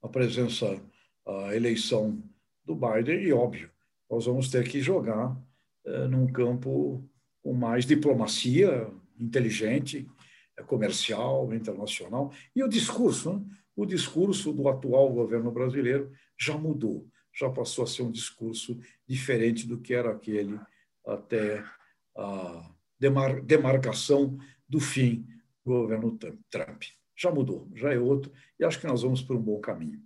a 0.04 0.08
presença, 0.08 0.80
a 1.26 1.56
eleição 1.56 2.22
do 2.64 2.76
Biden, 2.76 3.24
e 3.24 3.34
óbvio, 3.34 3.72
nós 4.10 4.28
vamos 4.28 4.50
ter 4.50 4.68
que 4.70 4.82
jogar 4.82 5.36
uh, 5.86 6.08
num 6.08 6.28
campo 6.28 7.04
com 7.42 7.54
mais 7.54 7.88
diplomacia, 7.88 8.88
inteligente, 9.20 10.08
é 10.56 10.62
comercial, 10.62 11.52
internacional. 11.56 12.32
E 12.56 12.64
o 12.64 12.68
discurso, 12.68 13.34
né? 13.34 13.46
o 13.76 13.84
discurso 13.84 14.54
do 14.54 14.68
atual 14.70 15.12
governo 15.12 15.52
brasileiro 15.52 16.12
já 16.38 16.56
mudou, 16.56 17.08
já 17.34 17.50
passou 17.50 17.84
a 17.84 17.88
ser 17.88 18.04
um 18.04 18.12
discurso 18.12 18.80
diferente 19.08 19.68
do 19.68 19.80
que 19.80 19.94
era 19.94 20.12
aquele 20.12 20.60
até 21.04 21.64
a 22.16 22.70
demar 23.02 23.42
demarcação 23.42 24.38
do 24.70 24.80
fim 24.80 25.26
do 25.66 25.74
governo 25.74 26.16
Trump. 26.52 26.84
Já 27.16 27.32
mudou, 27.32 27.68
já 27.74 27.92
é 27.92 27.98
outro, 27.98 28.32
e 28.60 28.64
acho 28.64 28.80
que 28.80 28.86
nós 28.86 29.02
vamos 29.02 29.24
por 29.24 29.36
um 29.36 29.42
bom 29.42 29.60
caminho. 29.60 30.00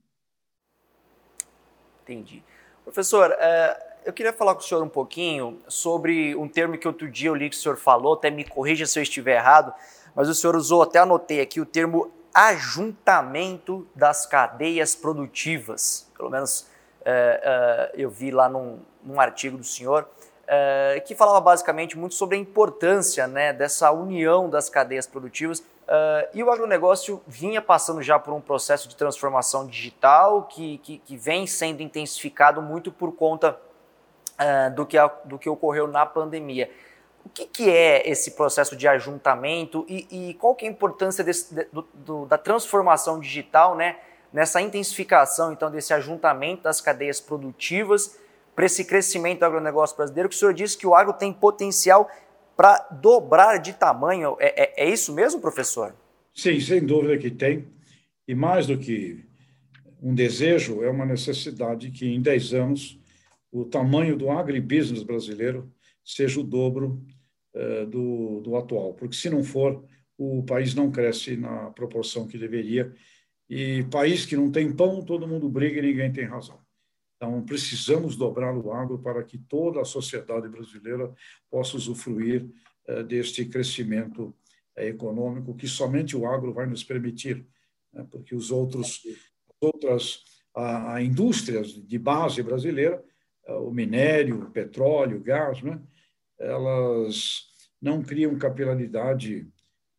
Entendi. 2.04 2.42
Professor, 2.86 3.32
é, 3.38 4.00
eu 4.06 4.14
queria 4.14 4.32
falar 4.32 4.56
com 4.56 4.62
o 4.62 4.64
senhor 4.64 4.82
um 4.82 4.90
pouquinho 4.90 5.62
sobre 5.68 6.36
um 6.36 6.48
termo 6.48 6.78
que 6.78 6.88
outro 6.88 7.12
dia 7.12 7.28
eu 7.28 7.36
li 7.36 7.50
que 7.50 7.56
o 7.56 7.60
senhor 7.60 7.78
falou, 7.78 8.14
até 8.14 8.32
me 8.32 8.46
corrija 8.46 8.86
se 8.86 8.98
eu 8.98 9.04
estiver 9.04 9.36
errado, 9.36 9.74
mas 10.16 10.30
o 10.30 10.34
senhor 10.34 10.56
usou, 10.56 10.82
até 10.82 11.00
anotei 11.00 11.42
aqui, 11.42 11.60
o 11.60 11.66
termo 11.66 12.12
ajuntamento 12.34 13.88
das 13.94 14.26
cadeias 14.26 14.96
produtivas. 14.96 16.10
Pelo 16.16 16.30
menos 16.30 16.68
é, 17.04 17.92
é, 17.94 18.02
eu 18.02 18.10
vi 18.10 18.32
lá 18.32 18.48
num, 18.48 18.80
num 19.04 19.20
artigo 19.20 19.58
do 19.58 19.64
senhor, 19.64 20.10
é, 20.48 21.02
que 21.06 21.16
falava 21.16 21.42
basicamente 21.42 21.98
muito 21.98 22.16
sobre 22.16 22.38
a 22.38 22.40
importância 22.40 23.28
né, 23.28 23.52
dessa 23.54 23.92
união 23.92 24.50
das 24.50 24.70
cadeias 24.70 25.08
produtivas. 25.08 25.64
e 26.34 26.44
o 26.44 26.50
agronegócio 26.50 27.22
vinha 27.28 27.62
passando 27.62 28.02
já 28.02 28.18
por 28.18 28.34
um 28.34 28.42
processo 28.42 28.88
de 28.88 28.96
transformação 28.96 29.68
digital 29.68 30.44
que, 30.44 30.80
que, 30.80 30.98
que 31.00 31.18
vem 31.18 31.46
sendo 31.46 31.82
intensificado 31.82 32.62
muito 32.62 32.92
por 32.92 33.12
conta 33.12 33.60
do, 34.76 34.86
que, 34.86 34.98
do 35.26 35.38
que 35.38 35.48
ocorreu 35.48 35.88
na 35.88 36.06
pandemia. 36.06 36.70
O 37.26 37.30
que, 37.30 37.46
que, 37.48 37.70
é 37.70 38.08
esse 38.08 38.32
processo 38.32 38.76
de 38.76 38.88
ajuntamento 38.88 39.84
e, 39.90 40.30
e 40.30 40.34
qual 40.36 40.54
que 40.54 40.66
é 40.66 40.70
a 40.70 40.72
importância 40.72 41.24
desse, 41.24 41.56
do, 41.74 41.88
do, 41.94 42.26
da 42.26 42.38
transformação 42.38 43.20
digital, 43.20 43.76
né, 43.76 43.98
nessa 44.32 44.62
intensificação 44.62 45.52
então 45.52 45.72
desse 45.72 45.94
ajuntamento 45.94 46.64
das 46.64 46.80
cadeias 46.82 47.20
produtivas 47.20 48.20
para 48.56 48.66
esse 48.66 48.86
crescimento 48.86 49.40
do 49.40 49.46
agronegócio 49.46 49.98
brasileiro? 49.98 50.30
Que 50.30 50.36
o 50.36 50.38
senhor 50.38 50.54
disse 50.54 50.78
que 50.78 50.88
o 50.88 50.96
agro 50.96 51.14
tem 51.14 51.34
potencial 51.34 52.10
para 52.56 52.78
dobrar 53.02 53.58
de 53.58 53.74
tamanho. 53.74 54.38
É, 54.40 54.64
é, 54.64 54.86
é 54.86 54.90
isso 54.90 55.14
mesmo, 55.14 55.42
professor? 55.42 55.94
Sim, 56.34 56.60
sem 56.60 56.86
dúvida 56.86 57.18
que 57.18 57.30
tem. 57.30 57.68
E 58.28 58.34
mais 58.34 58.68
do 58.68 58.78
que 58.78 59.24
um 60.02 60.14
desejo, 60.14 60.84
é 60.84 60.90
uma 60.90 61.06
necessidade 61.06 61.92
que 61.92 62.08
em 62.08 62.22
10 62.22 62.54
anos 62.54 63.00
o 63.52 63.66
tamanho 63.66 64.18
do 64.18 64.30
agribusiness 64.30 65.04
brasileiro 65.04 65.72
seja 66.04 66.40
o 66.40 66.44
dobro 66.44 67.02
uh, 67.56 67.86
do, 67.86 68.42
do 68.42 68.56
atual, 68.56 68.94
porque 68.94 69.16
se 69.16 69.30
não 69.30 69.44
for, 69.44 69.84
o 70.18 70.44
país 70.44 70.74
não 70.76 70.92
cresce 70.92 71.36
na 71.36 71.72
proporção 71.72 72.28
que 72.28 72.38
deveria. 72.38 72.94
E 73.50 73.84
país 73.92 74.26
que 74.26 74.36
não 74.36 74.52
tem 74.52 74.72
pão, 74.72 75.04
todo 75.04 75.28
mundo 75.28 75.48
briga 75.50 75.80
e 75.80 75.82
ninguém 75.82 76.12
tem 76.12 76.26
razão. 76.26 76.60
Então, 77.26 77.42
precisamos 77.42 78.16
dobrar 78.16 78.56
o 78.56 78.72
agro 78.72 79.00
para 79.00 79.24
que 79.24 79.36
toda 79.36 79.82
a 79.82 79.86
sociedade 79.86 80.48
brasileira 80.48 81.12
possa 81.50 81.76
usufruir 81.76 82.48
uh, 82.88 83.04
deste 83.04 83.44
crescimento 83.46 84.26
uh, 84.78 84.82
econômico 84.82 85.56
que 85.56 85.68
somente 85.68 86.16
o 86.16 86.28
agro 86.28 86.54
vai 86.54 86.68
nos 86.68 86.84
permitir, 86.84 87.44
né? 87.92 88.06
porque 88.12 88.36
os 88.36 88.52
outros, 88.52 89.02
outras 89.60 90.24
a, 90.56 90.94
a 90.94 91.02
indústrias 91.02 91.70
de 91.74 91.98
base 91.98 92.44
brasileira, 92.44 93.04
o 93.48 93.72
minério, 93.72 94.44
o 94.44 94.52
petróleo, 94.52 95.18
o 95.18 95.24
gás, 95.24 95.64
né? 95.64 95.82
elas 96.40 97.48
não 97.82 98.04
criam 98.04 98.38
capilaridade 98.38 99.48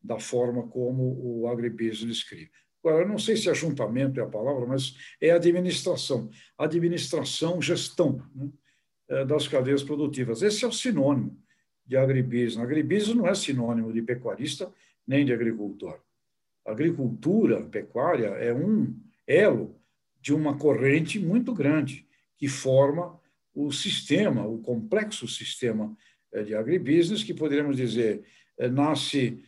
da 0.01 0.17
forma 0.17 0.65
como 0.67 1.19
o 1.21 1.47
agribusiness 1.49 2.23
cria. 2.23 2.49
Eu 2.91 3.07
não 3.07 3.17
sei 3.17 3.35
se 3.37 3.49
ajuntamento 3.49 4.19
é 4.19 4.23
a 4.23 4.27
palavra, 4.27 4.65
mas 4.65 4.95
é 5.21 5.31
administração. 5.31 6.29
Administração, 6.57 7.61
gestão 7.61 8.21
né, 8.35 8.49
é, 9.09 9.25
das 9.25 9.47
cadeias 9.47 9.83
produtivas. 9.83 10.41
Esse 10.41 10.65
é 10.65 10.67
o 10.67 10.71
sinônimo 10.71 11.37
de 11.85 11.95
agribusiness. 11.97 12.57
Agribusiness 12.57 13.15
não 13.15 13.27
é 13.27 13.33
sinônimo 13.33 13.93
de 13.93 14.01
pecuarista 14.01 14.71
nem 15.07 15.25
de 15.25 15.33
agricultor. 15.33 15.99
agricultura, 16.65 17.63
pecuária, 17.63 18.27
é 18.27 18.53
um 18.53 18.93
elo 19.25 19.79
de 20.19 20.33
uma 20.33 20.57
corrente 20.57 21.17
muito 21.17 21.53
grande 21.53 22.05
que 22.37 22.49
forma 22.49 23.17
o 23.55 23.71
sistema, 23.71 24.45
o 24.45 24.59
complexo 24.59 25.27
sistema 25.27 25.95
eh, 26.33 26.43
de 26.43 26.53
agribusiness, 26.53 27.23
que 27.23 27.33
poderíamos 27.33 27.77
dizer 27.77 28.23
eh, 28.57 28.69
nasce 28.69 29.43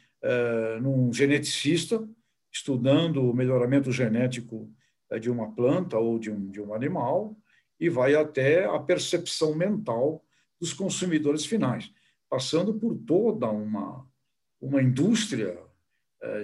num 0.81 1.13
geneticista, 1.13 2.05
estudando 2.51 3.23
o 3.23 3.33
melhoramento 3.33 3.91
genético 3.91 4.71
de 5.19 5.29
uma 5.29 5.51
planta 5.51 5.97
ou 5.97 6.19
de 6.19 6.31
um, 6.31 6.49
de 6.49 6.61
um 6.61 6.73
animal, 6.73 7.35
e 7.79 7.89
vai 7.89 8.15
até 8.15 8.65
a 8.65 8.77
percepção 8.79 9.55
mental 9.55 10.23
dos 10.59 10.73
consumidores 10.73 11.45
finais, 11.45 11.91
passando 12.29 12.73
por 12.73 12.95
toda 12.95 13.49
uma, 13.49 14.05
uma 14.61 14.81
indústria 14.81 15.57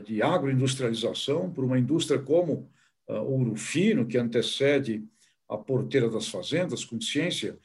de 0.05 0.21
agroindustrialização, 0.21 1.51
por 1.51 1.65
uma 1.65 1.77
indústria 1.77 2.17
como 2.17 2.71
Ouro 3.07 3.55
Fino, 3.55 4.05
que 4.07 4.17
antecede 4.17 5.03
a 5.49 5.57
porteira 5.57 6.09
das 6.09 6.29
fazendas, 6.29 6.85
com 6.85 6.99
ciência 6.99 7.59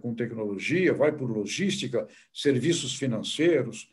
com 0.00 0.14
tecnologia, 0.14 0.92
vai 0.92 1.12
por 1.12 1.30
logística, 1.30 2.06
serviços 2.32 2.96
financeiros, 2.96 3.90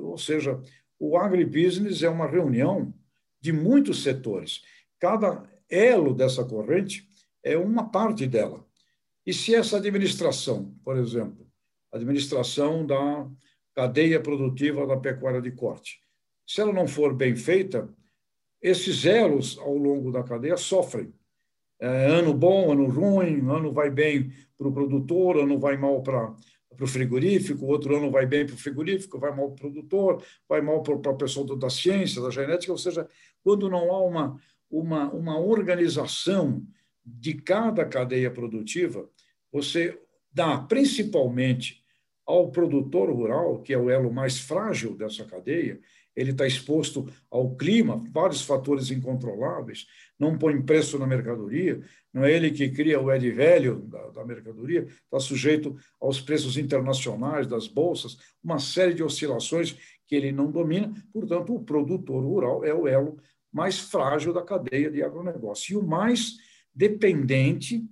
ou 0.00 0.18
seja, 0.18 0.60
o 0.98 1.16
agribusiness 1.16 2.02
é 2.02 2.08
uma 2.08 2.26
reunião 2.26 2.92
de 3.40 3.52
muitos 3.52 4.02
setores. 4.02 4.62
Cada 4.98 5.42
elo 5.70 6.14
dessa 6.14 6.44
corrente 6.44 7.08
é 7.42 7.56
uma 7.56 7.90
parte 7.90 8.26
dela. 8.26 8.66
E 9.24 9.32
se 9.32 9.54
essa 9.54 9.76
administração, 9.76 10.74
por 10.84 10.96
exemplo, 10.96 11.46
administração 11.92 12.86
da 12.86 13.28
cadeia 13.74 14.20
produtiva 14.20 14.86
da 14.86 14.96
pecuária 14.96 15.40
de 15.40 15.50
corte, 15.52 16.00
se 16.46 16.60
ela 16.60 16.72
não 16.72 16.88
for 16.88 17.14
bem 17.14 17.36
feita, 17.36 17.88
esses 18.60 19.04
elos 19.04 19.58
ao 19.58 19.76
longo 19.76 20.10
da 20.10 20.22
cadeia 20.22 20.56
sofrem. 20.56 21.12
É, 21.80 22.06
ano 22.06 22.34
bom, 22.34 22.72
ano 22.72 22.88
ruim, 22.88 23.38
ano 23.48 23.72
vai 23.72 23.88
bem 23.90 24.32
para 24.56 24.66
o 24.66 24.72
produtor, 24.72 25.38
ano 25.38 25.60
vai 25.60 25.76
mal 25.76 26.02
para 26.02 26.34
para 26.74 26.84
o 26.84 26.88
frigorífico, 26.88 27.64
o 27.64 27.68
outro 27.68 27.96
ano 27.96 28.10
vai 28.10 28.26
bem 28.26 28.46
para 28.46 28.54
o 28.54 28.58
frigorífico, 28.58 29.18
vai 29.18 29.34
mal 29.34 29.50
para 29.50 29.54
o 29.54 29.70
produtor, 29.72 30.22
vai 30.48 30.60
mal 30.60 30.82
para 30.82 31.12
a 31.12 31.16
pessoa 31.16 31.56
da 31.56 31.70
ciência, 31.70 32.22
da 32.22 32.30
genética, 32.30 32.72
ou 32.72 32.78
seja, 32.78 33.08
quando 33.42 33.68
não 33.68 33.90
há 33.90 34.04
uma, 34.04 34.40
uma, 34.70 35.12
uma 35.12 35.38
organização 35.38 36.62
de 37.04 37.34
cada 37.34 37.84
cadeia 37.84 38.30
produtiva, 38.30 39.08
você 39.50 39.98
dá 40.30 40.58
principalmente 40.58 41.82
ao 42.26 42.50
produtor 42.50 43.10
rural, 43.10 43.62
que 43.62 43.72
é 43.72 43.78
o 43.78 43.88
elo 43.88 44.12
mais 44.12 44.38
frágil 44.38 44.94
dessa 44.94 45.24
cadeia, 45.24 45.80
ele 46.18 46.32
está 46.32 46.44
exposto 46.44 47.08
ao 47.30 47.54
clima, 47.54 48.04
vários 48.12 48.42
fatores 48.42 48.90
incontroláveis, 48.90 49.86
não 50.18 50.36
põe 50.36 50.60
preço 50.60 50.98
na 50.98 51.06
mercadoria, 51.06 51.80
não 52.12 52.24
é 52.24 52.32
ele 52.32 52.50
que 52.50 52.68
cria 52.70 53.00
o 53.00 53.12
Ed 53.12 53.30
velho 53.30 53.82
da, 53.82 54.10
da 54.10 54.24
mercadoria, 54.24 54.84
está 54.84 55.20
sujeito 55.20 55.76
aos 56.00 56.20
preços 56.20 56.56
internacionais 56.56 57.46
das 57.46 57.68
bolsas, 57.68 58.18
uma 58.42 58.58
série 58.58 58.94
de 58.94 59.02
oscilações 59.02 59.78
que 60.08 60.16
ele 60.16 60.32
não 60.32 60.50
domina, 60.50 60.92
portanto, 61.12 61.54
o 61.54 61.62
produtor 61.62 62.24
rural 62.24 62.64
é 62.64 62.74
o 62.74 62.88
elo 62.88 63.16
mais 63.52 63.78
frágil 63.78 64.32
da 64.32 64.42
cadeia 64.42 64.90
de 64.90 65.02
agronegócio 65.02 65.74
e 65.74 65.76
o 65.76 65.86
mais 65.86 66.36
dependente 66.74 67.88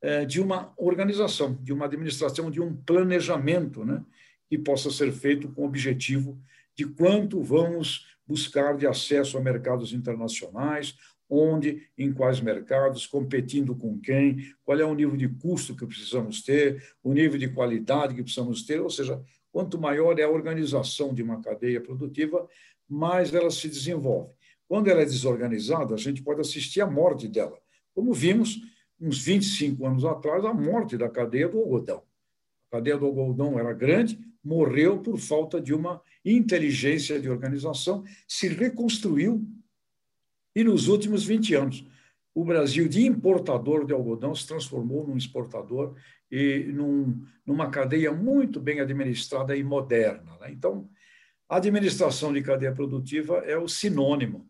é, 0.00 0.24
de 0.24 0.40
uma 0.40 0.72
organização, 0.78 1.54
de 1.62 1.74
uma 1.74 1.84
administração, 1.84 2.50
de 2.50 2.60
um 2.60 2.74
planejamento 2.74 3.84
né, 3.84 4.02
que 4.48 4.56
possa 4.56 4.90
ser 4.90 5.12
feito 5.12 5.50
com 5.50 5.66
objetivo 5.66 6.40
de 6.76 6.86
quanto 6.86 7.42
vamos 7.42 8.06
buscar 8.26 8.76
de 8.76 8.86
acesso 8.86 9.36
a 9.36 9.40
mercados 9.40 9.92
internacionais, 9.92 10.96
onde, 11.28 11.88
em 11.96 12.12
quais 12.12 12.40
mercados, 12.40 13.06
competindo 13.06 13.74
com 13.76 13.98
quem, 14.00 14.52
qual 14.64 14.78
é 14.78 14.84
o 14.84 14.94
nível 14.94 15.16
de 15.16 15.28
custo 15.28 15.76
que 15.76 15.86
precisamos 15.86 16.42
ter, 16.42 16.82
o 17.02 17.12
nível 17.12 17.38
de 17.38 17.48
qualidade 17.48 18.14
que 18.14 18.22
precisamos 18.22 18.64
ter, 18.64 18.80
ou 18.80 18.90
seja, 18.90 19.22
quanto 19.52 19.78
maior 19.78 20.18
é 20.18 20.24
a 20.24 20.30
organização 20.30 21.14
de 21.14 21.22
uma 21.22 21.40
cadeia 21.40 21.80
produtiva, 21.80 22.48
mais 22.88 23.32
ela 23.32 23.50
se 23.50 23.68
desenvolve. 23.68 24.32
Quando 24.66 24.88
ela 24.88 25.02
é 25.02 25.04
desorganizada, 25.04 25.94
a 25.94 25.98
gente 25.98 26.22
pode 26.22 26.40
assistir 26.40 26.80
à 26.80 26.86
morte 26.86 27.28
dela, 27.28 27.58
como 27.94 28.12
vimos 28.12 28.60
uns 29.00 29.18
25 29.18 29.86
anos 29.86 30.04
atrás, 30.04 30.44
a 30.44 30.52
morte 30.52 30.96
da 30.96 31.08
cadeia 31.08 31.48
do 31.48 31.58
algodão. 31.58 32.02
A 32.68 32.76
cadeia 32.76 32.98
do 32.98 33.06
algodão 33.06 33.58
era 33.58 33.72
grande, 33.72 34.18
morreu 34.42 34.98
por 34.98 35.18
falta 35.18 35.60
de 35.60 35.74
uma 35.74 36.00
inteligência 36.24 37.20
de 37.20 37.28
organização, 37.28 38.04
se 38.26 38.48
reconstruiu 38.48 39.46
e 40.54 40.64
nos 40.64 40.88
últimos 40.88 41.24
20 41.24 41.54
anos 41.54 41.84
o 42.34 42.44
Brasil, 42.44 42.88
de 42.88 43.04
importador 43.04 43.84
de 43.84 43.92
algodão, 43.92 44.34
se 44.34 44.46
transformou 44.46 45.06
num 45.06 45.16
exportador 45.16 45.96
e 46.30 46.70
num, 46.72 47.22
numa 47.44 47.68
cadeia 47.70 48.12
muito 48.12 48.60
bem 48.60 48.80
administrada 48.80 49.56
e 49.56 49.64
moderna. 49.64 50.38
Né? 50.40 50.52
Então, 50.52 50.88
a 51.48 51.56
administração 51.56 52.32
de 52.32 52.40
cadeia 52.40 52.72
produtiva 52.72 53.38
é 53.38 53.58
o 53.58 53.66
sinônimo, 53.66 54.48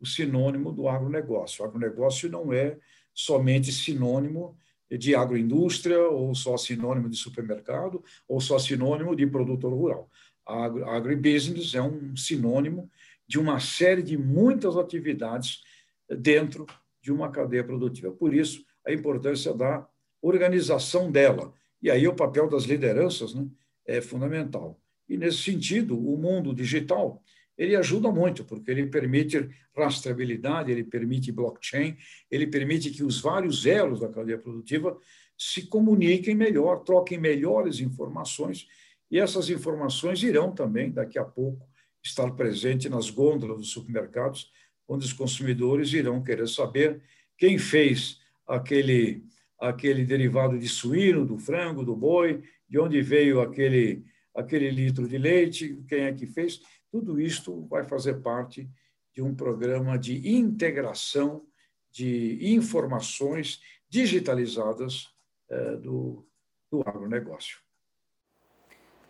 o 0.00 0.06
sinônimo 0.06 0.72
do 0.72 0.88
agronegócio. 0.88 1.62
O 1.62 1.68
agronegócio 1.68 2.28
não 2.28 2.52
é 2.52 2.76
somente 3.14 3.70
sinônimo 3.70 4.56
de 4.90 5.14
agroindústria, 5.14 6.00
ou 6.00 6.34
só 6.34 6.56
sinônimo 6.56 7.08
de 7.08 7.16
supermercado, 7.16 8.02
ou 8.26 8.40
só 8.40 8.58
sinônimo 8.58 9.14
de 9.14 9.26
produtor 9.26 9.72
rural. 9.72 10.10
Agro, 10.44 10.88
agribusiness 10.88 11.74
é 11.74 11.82
um 11.82 12.16
sinônimo 12.16 12.90
de 13.26 13.38
uma 13.38 13.60
série 13.60 14.02
de 14.02 14.18
muitas 14.18 14.76
atividades 14.76 15.60
dentro 16.08 16.66
de 17.00 17.12
uma 17.12 17.30
cadeia 17.30 17.62
produtiva. 17.62 18.10
Por 18.12 18.34
isso, 18.34 18.64
a 18.84 18.92
importância 18.92 19.54
da 19.54 19.86
organização 20.20 21.10
dela. 21.10 21.52
E 21.80 21.90
aí 21.90 22.06
o 22.06 22.14
papel 22.14 22.48
das 22.48 22.64
lideranças 22.64 23.34
né, 23.34 23.46
é 23.86 24.00
fundamental. 24.00 24.80
E, 25.08 25.16
nesse 25.16 25.38
sentido, 25.38 25.96
o 25.98 26.16
mundo 26.16 26.54
digital 26.54 27.22
ele 27.60 27.76
ajuda 27.76 28.10
muito, 28.10 28.42
porque 28.42 28.70
ele 28.70 28.86
permite 28.86 29.46
rastreabilidade, 29.76 30.72
ele 30.72 30.82
permite 30.82 31.30
blockchain, 31.30 31.94
ele 32.30 32.46
permite 32.46 32.88
que 32.88 33.04
os 33.04 33.20
vários 33.20 33.66
elos 33.66 34.00
da 34.00 34.08
cadeia 34.08 34.38
produtiva 34.38 34.98
se 35.36 35.66
comuniquem 35.66 36.34
melhor, 36.34 36.82
troquem 36.84 37.18
melhores 37.18 37.78
informações, 37.80 38.66
e 39.10 39.18
essas 39.18 39.50
informações 39.50 40.22
irão 40.22 40.52
também, 40.52 40.90
daqui 40.90 41.18
a 41.18 41.24
pouco, 41.24 41.68
estar 42.02 42.30
presentes 42.30 42.90
nas 42.90 43.10
gôndolas 43.10 43.58
dos 43.58 43.70
supermercados, 43.70 44.50
onde 44.88 45.04
os 45.04 45.12
consumidores 45.12 45.92
irão 45.92 46.22
querer 46.22 46.48
saber 46.48 47.02
quem 47.36 47.58
fez 47.58 48.20
aquele, 48.46 49.22
aquele 49.58 50.06
derivado 50.06 50.58
de 50.58 50.66
suíno, 50.66 51.26
do 51.26 51.36
frango, 51.36 51.84
do 51.84 51.94
boi, 51.94 52.42
de 52.66 52.78
onde 52.78 53.02
veio 53.02 53.42
aquele, 53.42 54.02
aquele 54.34 54.70
litro 54.70 55.06
de 55.06 55.18
leite, 55.18 55.78
quem 55.86 56.04
é 56.04 56.12
que 56.14 56.26
fez. 56.26 56.62
Tudo 56.90 57.20
isto 57.20 57.66
vai 57.66 57.84
fazer 57.84 58.20
parte 58.20 58.68
de 59.12 59.22
um 59.22 59.34
programa 59.34 59.98
de 59.98 60.36
integração 60.36 61.44
de 61.90 62.38
informações 62.54 63.60
digitalizadas 63.88 65.08
eh, 65.48 65.76
do, 65.76 66.24
do 66.70 66.80
agronegócio. 66.86 67.58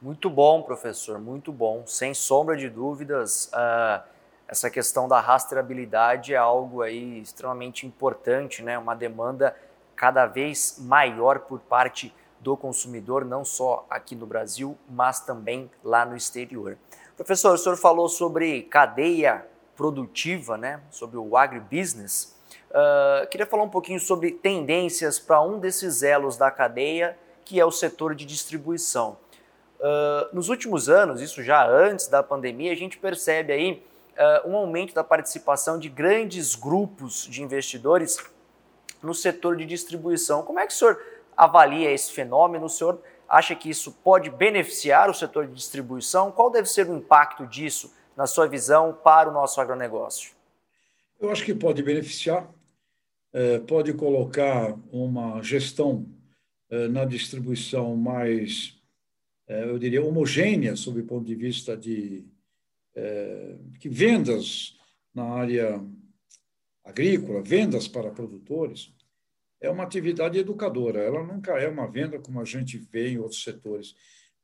Muito 0.00 0.30
bom, 0.30 0.62
professor, 0.62 1.18
muito 1.18 1.52
bom. 1.52 1.86
Sem 1.86 2.14
sombra 2.14 2.56
de 2.56 2.70
dúvidas, 2.70 3.52
uh, 3.52 4.02
essa 4.48 4.70
questão 4.70 5.06
da 5.06 5.20
rastreabilidade 5.20 6.32
é 6.32 6.38
algo 6.38 6.80
aí 6.80 7.20
extremamente 7.20 7.86
importante, 7.86 8.62
né? 8.62 8.78
uma 8.78 8.96
demanda 8.96 9.54
cada 9.94 10.24
vez 10.24 10.78
maior 10.80 11.40
por 11.40 11.60
parte 11.60 12.14
do 12.40 12.56
consumidor, 12.56 13.26
não 13.26 13.44
só 13.44 13.86
aqui 13.90 14.16
no 14.16 14.26
Brasil, 14.26 14.78
mas 14.88 15.20
também 15.20 15.70
lá 15.84 16.06
no 16.06 16.16
exterior. 16.16 16.78
Professor, 17.20 17.52
o 17.52 17.58
senhor 17.58 17.76
falou 17.76 18.08
sobre 18.08 18.62
cadeia 18.62 19.46
produtiva, 19.76 20.56
né? 20.56 20.80
sobre 20.90 21.18
o 21.18 21.36
agribusiness. 21.36 22.34
Uh, 22.70 23.28
queria 23.28 23.46
falar 23.46 23.62
um 23.62 23.68
pouquinho 23.68 24.00
sobre 24.00 24.30
tendências 24.30 25.18
para 25.18 25.42
um 25.42 25.58
desses 25.58 26.02
elos 26.02 26.38
da 26.38 26.50
cadeia, 26.50 27.18
que 27.44 27.60
é 27.60 27.64
o 27.66 27.70
setor 27.70 28.14
de 28.14 28.24
distribuição. 28.24 29.18
Uh, 29.78 30.34
nos 30.34 30.48
últimos 30.48 30.88
anos, 30.88 31.20
isso 31.20 31.42
já 31.42 31.68
antes 31.68 32.06
da 32.06 32.22
pandemia, 32.22 32.72
a 32.72 32.74
gente 32.76 32.96
percebe 32.96 33.52
aí 33.52 33.84
uh, 34.16 34.48
um 34.48 34.56
aumento 34.56 34.94
da 34.94 35.04
participação 35.04 35.78
de 35.78 35.90
grandes 35.90 36.54
grupos 36.54 37.28
de 37.28 37.42
investidores 37.42 38.16
no 39.02 39.12
setor 39.12 39.58
de 39.58 39.66
distribuição. 39.66 40.40
Como 40.40 40.58
é 40.58 40.66
que 40.66 40.72
o 40.72 40.76
senhor 40.76 40.98
avalia 41.36 41.90
esse 41.90 42.12
fenômeno? 42.12 42.64
O 42.64 42.70
senhor 42.70 42.98
acha 43.30 43.54
que 43.54 43.70
isso 43.70 43.92
pode 43.92 44.28
beneficiar 44.28 45.08
o 45.08 45.14
setor 45.14 45.46
de 45.46 45.54
distribuição? 45.54 46.32
Qual 46.32 46.50
deve 46.50 46.68
ser 46.68 46.90
o 46.90 46.96
impacto 46.96 47.46
disso, 47.46 47.94
na 48.16 48.26
sua 48.26 48.48
visão, 48.48 48.92
para 48.92 49.30
o 49.30 49.32
nosso 49.32 49.60
agronegócio? 49.60 50.32
Eu 51.20 51.30
acho 51.30 51.44
que 51.44 51.54
pode 51.54 51.80
beneficiar, 51.80 52.52
é, 53.32 53.60
pode 53.60 53.92
colocar 53.92 54.76
uma 54.90 55.40
gestão 55.42 56.06
é, 56.68 56.88
na 56.88 57.04
distribuição 57.04 57.94
mais, 57.94 58.76
é, 59.46 59.62
eu 59.64 59.78
diria, 59.78 60.04
homogênea, 60.04 60.74
sob 60.74 61.00
o 61.00 61.06
ponto 61.06 61.24
de 61.24 61.36
vista 61.36 61.76
de 61.76 62.26
que 63.78 63.88
vendas 63.88 64.76
na 65.14 65.24
área 65.24 65.82
agrícola, 66.84 67.40
vendas 67.40 67.88
para 67.88 68.10
produtores, 68.10 68.92
é 69.60 69.68
uma 69.70 69.84
atividade 69.84 70.38
educadora, 70.38 71.00
ela 71.00 71.22
nunca 71.22 71.58
é 71.58 71.68
uma 71.68 71.86
venda 71.86 72.18
como 72.18 72.40
a 72.40 72.44
gente 72.44 72.78
vê 72.78 73.10
em 73.10 73.18
outros 73.18 73.42
setores. 73.42 73.94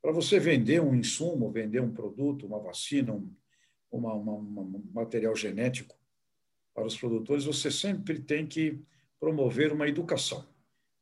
Para 0.01 0.11
você 0.11 0.39
vender 0.39 0.81
um 0.81 0.95
insumo, 0.95 1.51
vender 1.51 1.81
um 1.81 1.91
produto, 1.91 2.45
uma 2.45 2.59
vacina, 2.59 3.13
um 3.13 3.33
uma, 3.91 4.13
uma, 4.13 4.33
um 4.33 4.83
material 4.93 5.35
genético 5.35 5.95
para 6.73 6.85
os 6.85 6.97
produtores, 6.97 7.45
você 7.45 7.71
sempre 7.71 8.19
tem 8.19 8.45
que 8.45 8.79
promover 9.19 9.71
uma 9.71 9.87
educação. 9.87 10.47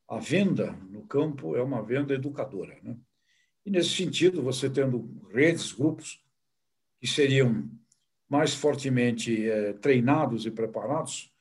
A 0.08 0.18
venda 0.18 0.72
no 0.90 1.02
campo 1.06 1.56
é 1.56 1.62
uma 1.62 1.82
venda 1.82 2.14
educadora. 2.14 2.78
Né? 2.82 2.96
E, 3.64 3.70
nesse 3.70 3.90
sentido, 3.90 4.42
você 4.42 4.70
tendo 4.70 5.10
redes, 5.32 5.72
grupos, 5.72 6.24
que 7.00 7.06
seriam 7.06 7.68
mais 8.28 8.54
fortemente 8.54 9.48
é, 9.48 9.72
treinados 9.74 10.46
e 10.46 10.50
preparados, 10.50 11.32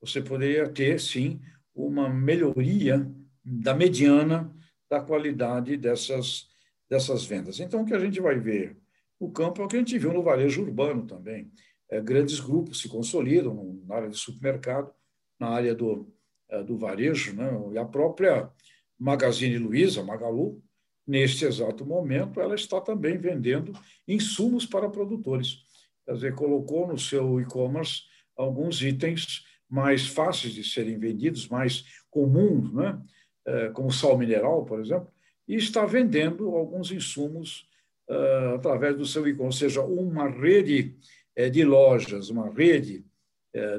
você 0.00 0.22
poderia 0.22 0.68
ter, 0.68 0.98
sim, 0.98 1.40
uma 1.74 2.08
melhoria 2.08 3.10
da 3.44 3.74
mediana 3.74 4.54
da 4.88 5.00
qualidade 5.00 5.76
dessas, 5.76 6.48
dessas 6.88 7.24
vendas. 7.24 7.60
Então, 7.60 7.82
o 7.82 7.86
que 7.86 7.94
a 7.94 7.98
gente 7.98 8.20
vai 8.20 8.38
ver 8.38 8.76
no 9.20 9.30
campo 9.30 9.62
é 9.62 9.64
o 9.64 9.68
que 9.68 9.76
a 9.76 9.78
gente 9.78 9.98
viu 9.98 10.12
no 10.12 10.22
varejo 10.22 10.62
urbano 10.62 11.06
também. 11.06 11.50
É, 11.90 12.00
grandes 12.00 12.40
grupos 12.40 12.80
se 12.80 12.88
consolidam 12.88 13.80
na 13.86 13.94
área 13.94 14.10
de 14.10 14.16
supermercado, 14.16 14.92
na 15.38 15.48
área 15.48 15.74
do, 15.74 16.12
é, 16.48 16.62
do 16.62 16.76
varejo, 16.76 17.34
né? 17.34 17.50
e 17.72 17.78
a 17.78 17.84
própria 17.84 18.50
Magazine 18.98 19.58
Luiza, 19.58 20.02
Magalu, 20.02 20.62
neste 21.06 21.44
exato 21.44 21.84
momento, 21.84 22.40
ela 22.40 22.54
está 22.54 22.80
também 22.80 23.18
vendendo 23.18 23.72
insumos 24.06 24.66
para 24.66 24.88
produtores. 24.88 25.58
Quer 26.04 26.14
dizer, 26.14 26.34
colocou 26.34 26.86
no 26.86 26.98
seu 26.98 27.40
e-commerce 27.40 28.02
alguns 28.36 28.82
itens 28.82 29.44
mais 29.72 30.06
fáceis 30.06 30.52
de 30.52 30.62
serem 30.62 30.98
vendidos, 30.98 31.48
mais 31.48 31.86
comuns, 32.10 32.70
né? 32.74 33.00
É, 33.44 33.70
como 33.70 33.90
sal 33.90 34.18
mineral, 34.18 34.66
por 34.66 34.78
exemplo, 34.78 35.10
e 35.48 35.56
está 35.56 35.86
vendendo 35.86 36.54
alguns 36.54 36.92
insumos 36.92 37.66
uh, 38.08 38.54
através 38.54 38.96
do 38.96 39.04
seu 39.04 39.26
e-commerce, 39.26 39.64
ou 39.64 39.70
seja, 39.70 39.82
uma 39.82 40.28
rede 40.28 40.94
uh, 41.36 41.50
de 41.50 41.64
lojas, 41.64 42.28
uma 42.28 42.50
rede 42.50 43.04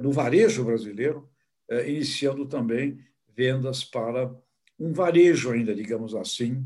no 0.04 0.12
varejo 0.12 0.64
brasileiro, 0.64 1.28
iniciando 1.88 2.46
também 2.46 3.00
vendas 3.36 3.84
para 3.84 4.32
um 4.80 4.94
varejo 4.94 5.50
ainda, 5.50 5.74
digamos 5.74 6.14
assim, 6.14 6.64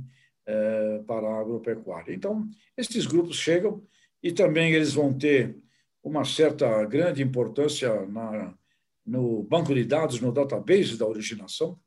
para 1.08 1.26
a 1.26 1.40
agropecuária. 1.40 2.14
Então, 2.14 2.50
esses 2.76 3.06
grupos 3.06 3.38
chegam 3.38 3.82
e 4.22 4.30
também 4.30 4.74
eles 4.74 4.94
vão 4.94 5.18
ter 5.18 5.56
uma 6.04 6.26
certa 6.26 6.84
grande 6.84 7.24
importância 7.24 8.06
na, 8.08 8.54
no 9.08 9.42
banco 9.42 9.74
de 9.74 9.86
dados, 9.86 10.20
no 10.20 10.34
database 10.34 10.98
da 10.98 11.08
originação, 11.08 11.80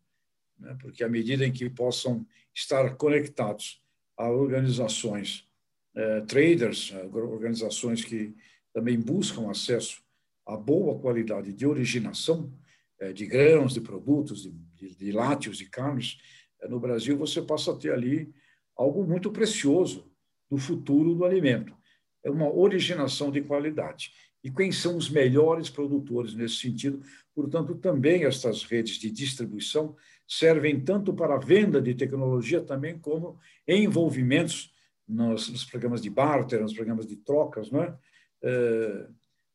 né, 0.59 0.75
porque 0.81 1.05
à 1.05 1.09
medida 1.09 1.47
em 1.47 1.53
que 1.53 1.69
possam 1.69 2.27
estar 2.55 2.97
conectados 2.97 3.83
a 4.17 4.31
organizações 4.31 5.47
eh, 5.95 6.21
traders, 6.23 6.93
organizações 7.13 8.05
que 8.05 8.35
também 8.73 8.99
buscam 8.99 9.51
acesso 9.51 10.03
a 10.47 10.57
boa 10.57 10.99
qualidade 10.99 11.53
de 11.53 11.67
originação 11.67 12.53
eh, 12.99 13.13
de 13.13 13.27
grãos, 13.27 13.75
de 13.75 13.81
produtos, 13.81 14.43
de, 14.43 14.51
de, 14.75 14.97
de 14.97 15.57
de 15.57 15.67
carnes, 15.67 16.19
eh, 16.61 16.69
no 16.69 16.81
Brasil 16.81 17.17
você 17.17 17.43
passa 17.43 17.73
a 17.73 17.77
ter 17.77 17.93
ali 17.93 18.33
algo 18.77 19.05
muito 19.05 19.31
precioso 19.31 20.11
do 20.51 20.59
futuro 20.59 21.15
do 21.15 21.25
alimento. 21.25 21.77
É 22.25 22.31
uma 22.31 22.51
originação 22.53 23.31
de 23.31 23.41
qualidade. 23.41 24.13
E 24.43 24.51
quem 24.51 24.73
são 24.73 24.97
os 24.97 25.11
melhores 25.11 25.69
produtores 25.69 26.35
nesse 26.35 26.57
sentido? 26.57 27.03
Portanto, 27.35 27.75
também 27.75 28.25
estas 28.25 28.65
redes 28.65 28.99
de 28.99 29.11
distribuição 29.11 29.95
servem 30.27 30.81
tanto 30.81 31.13
para 31.13 31.35
a 31.35 31.39
venda 31.39 31.81
de 31.81 31.95
tecnologia 31.95 32.61
também 32.61 32.99
como 32.99 33.39
envolvimentos 33.67 34.73
nos, 35.07 35.49
nos 35.49 35.65
programas 35.65 36.01
de 36.01 36.09
barter, 36.09 36.61
nos 36.61 36.73
programas 36.73 37.07
de 37.07 37.17
trocas, 37.17 37.71
não 37.71 37.83
é? 37.83 37.99
Eh, 38.43 39.09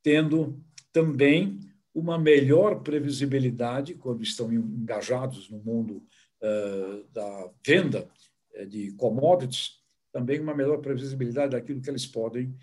tendo 0.03 0.61
também 0.93 1.59
uma 1.93 2.19
melhor 2.19 2.81
previsibilidade 2.83 3.95
quando 3.95 4.21
estão 4.21 4.51
engajados 4.53 5.49
no 5.49 5.57
mundo 5.59 6.05
uh, 6.41 7.03
da 7.11 7.49
venda 7.65 8.07
eh, 8.53 8.65
de 8.65 8.91
commodities, 8.91 9.79
também 10.11 10.39
uma 10.39 10.53
melhor 10.53 10.77
previsibilidade 10.77 11.53
daquilo 11.53 11.81
que 11.81 11.89
eles 11.89 12.05
podem, 12.05 12.53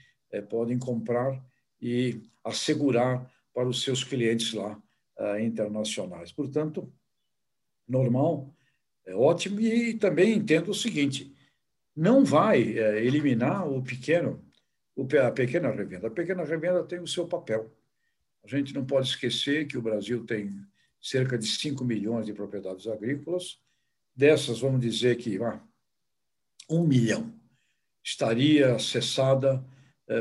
podem 0.48 0.78
comprar 0.78 1.42
e 1.82 2.22
assegurar 2.44 3.28
para 3.52 3.68
os 3.68 3.82
seus 3.82 4.04
clientes 4.04 4.54
lá 4.54 4.80
uh, 5.18 5.38
internacionais. 5.40 6.30
Portanto, 6.30 6.90
normal, 7.88 8.54
é 9.04 9.14
ótimo, 9.14 9.60
e 9.60 9.94
também 9.94 10.34
entendo 10.34 10.70
o 10.70 10.74
seguinte: 10.74 11.34
não 11.94 12.24
vai 12.24 12.78
é, 12.78 13.04
eliminar 13.04 13.68
o 13.68 13.82
pequeno, 13.82 14.42
a 15.26 15.30
pequena 15.30 15.70
revenda. 15.70 16.06
A 16.06 16.10
pequena 16.10 16.44
revenda 16.44 16.84
tem 16.84 17.00
o 17.00 17.06
seu 17.06 17.26
papel. 17.26 17.70
A 18.44 18.48
gente 18.48 18.74
não 18.74 18.84
pode 18.84 19.08
esquecer 19.08 19.66
que 19.66 19.76
o 19.76 19.82
Brasil 19.82 20.24
tem 20.24 20.50
cerca 21.00 21.36
de 21.36 21.46
5 21.46 21.84
milhões 21.84 22.26
de 22.26 22.32
propriedades 22.32 22.86
agrícolas. 22.86 23.60
Dessas, 24.14 24.60
vamos 24.60 24.80
dizer 24.80 25.16
que 25.16 25.38
um 26.68 26.86
milhão 26.86 27.32
estaria 28.04 28.74
acessada 28.74 29.64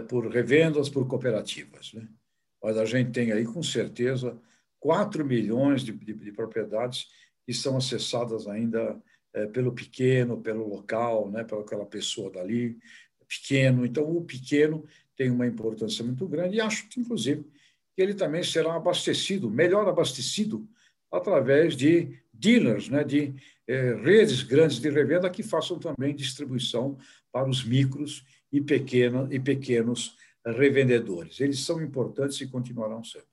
por 0.07 0.27
revendas, 0.27 0.89
por 0.89 1.07
cooperativas. 1.07 1.93
Né? 1.93 2.07
Mas 2.63 2.77
a 2.77 2.85
gente 2.85 3.11
tem 3.11 3.31
aí, 3.31 3.45
com 3.45 3.63
certeza, 3.63 4.37
4 4.79 5.25
milhões 5.25 5.83
de, 5.83 5.91
de, 5.91 6.13
de 6.13 6.31
propriedades 6.31 7.07
que 7.45 7.53
são 7.53 7.77
acessadas 7.77 8.47
ainda 8.47 9.01
é, 9.33 9.45
pelo 9.47 9.71
pequeno, 9.71 10.41
pelo 10.41 10.67
local, 10.67 11.29
né, 11.29 11.43
pela 11.43 11.61
aquela 11.61 11.85
pessoa 11.85 12.29
dali, 12.29 12.77
pequeno. 13.27 13.85
Então, 13.85 14.03
o 14.03 14.23
pequeno 14.23 14.85
tem 15.15 15.29
uma 15.29 15.47
importância 15.47 16.03
muito 16.03 16.27
grande 16.27 16.57
e 16.57 16.61
acho, 16.61 16.87
inclusive, 16.97 17.45
que 17.95 18.01
ele 18.01 18.13
também 18.13 18.43
será 18.43 18.75
abastecido, 18.75 19.49
melhor 19.49 19.87
abastecido, 19.87 20.67
através 21.11 21.75
de 21.75 22.19
dealers, 22.33 22.89
né, 22.89 23.03
de 23.03 23.33
é, 23.67 23.93
redes 23.95 24.43
grandes 24.43 24.79
de 24.79 24.89
revenda 24.89 25.29
que 25.29 25.43
façam 25.43 25.77
também 25.77 26.15
distribuição 26.15 26.97
para 27.31 27.49
os 27.49 27.63
micros 27.63 28.25
e, 28.51 28.61
pequena, 28.61 29.27
e 29.31 29.39
pequenos 29.39 30.17
revendedores. 30.45 31.39
Eles 31.39 31.63
são 31.65 31.81
importantes 31.81 32.39
e 32.41 32.47
continuarão 32.47 33.03
sendo. 33.03 33.25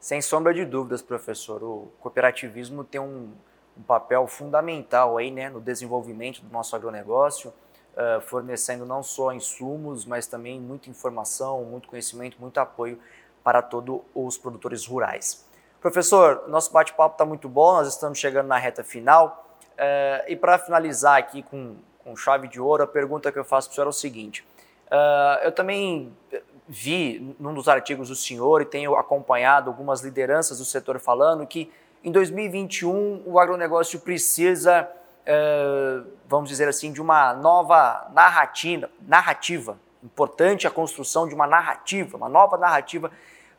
Sem 0.00 0.20
sombra 0.22 0.54
de 0.54 0.64
dúvidas, 0.64 1.02
professor, 1.02 1.62
o 1.62 1.92
cooperativismo 2.00 2.84
tem 2.84 3.00
um, 3.00 3.32
um 3.76 3.82
papel 3.82 4.26
fundamental 4.26 5.18
aí, 5.18 5.30
né, 5.30 5.50
no 5.50 5.60
desenvolvimento 5.60 6.42
do 6.42 6.52
nosso 6.52 6.76
agronegócio, 6.76 7.50
uh, 7.50 8.20
fornecendo 8.20 8.86
não 8.86 9.02
só 9.02 9.32
insumos, 9.32 10.04
mas 10.04 10.26
também 10.26 10.60
muita 10.60 10.88
informação, 10.88 11.64
muito 11.64 11.88
conhecimento, 11.88 12.36
muito 12.40 12.58
apoio 12.58 12.98
para 13.42 13.62
todos 13.62 14.00
os 14.14 14.38
produtores 14.38 14.86
rurais. 14.86 15.44
Professor, 15.80 16.48
nosso 16.48 16.72
bate-papo 16.72 17.14
está 17.14 17.24
muito 17.24 17.48
bom, 17.48 17.74
nós 17.74 17.88
estamos 17.88 18.18
chegando 18.18 18.46
na 18.46 18.58
reta 18.58 18.82
final. 18.82 19.58
Uh, 19.74 20.24
e 20.28 20.36
para 20.36 20.58
finalizar 20.58 21.18
aqui 21.18 21.42
com, 21.42 21.76
com 22.06 22.14
chave 22.14 22.46
de 22.46 22.60
ouro, 22.60 22.84
a 22.84 22.86
pergunta 22.86 23.32
que 23.32 23.38
eu 23.38 23.44
faço 23.44 23.68
para 23.68 23.72
o 23.72 23.74
senhor 23.74 23.86
é 23.86 23.90
o 23.90 23.92
seguinte: 23.92 24.46
uh, 24.86 25.42
eu 25.42 25.50
também 25.50 26.16
vi 26.68 27.34
num 27.38 27.52
dos 27.52 27.68
artigos 27.68 28.08
do 28.08 28.14
senhor 28.14 28.62
e 28.62 28.64
tenho 28.64 28.94
acompanhado 28.94 29.68
algumas 29.68 30.02
lideranças 30.02 30.58
do 30.58 30.64
setor 30.64 31.00
falando 31.00 31.44
que 31.46 31.70
em 32.04 32.12
2021 32.12 33.24
o 33.26 33.40
agronegócio 33.40 33.98
precisa, 33.98 34.88
uh, 35.22 36.08
vamos 36.28 36.48
dizer 36.48 36.68
assim, 36.68 36.92
de 36.92 37.02
uma 37.02 37.34
nova 37.34 38.08
narrativa, 38.14 38.88
narrativa. 39.00 39.76
Importante 40.04 40.64
a 40.64 40.70
construção 40.70 41.26
de 41.26 41.34
uma 41.34 41.48
narrativa, 41.48 42.16
uma 42.16 42.28
nova 42.28 42.56
narrativa 42.56 43.10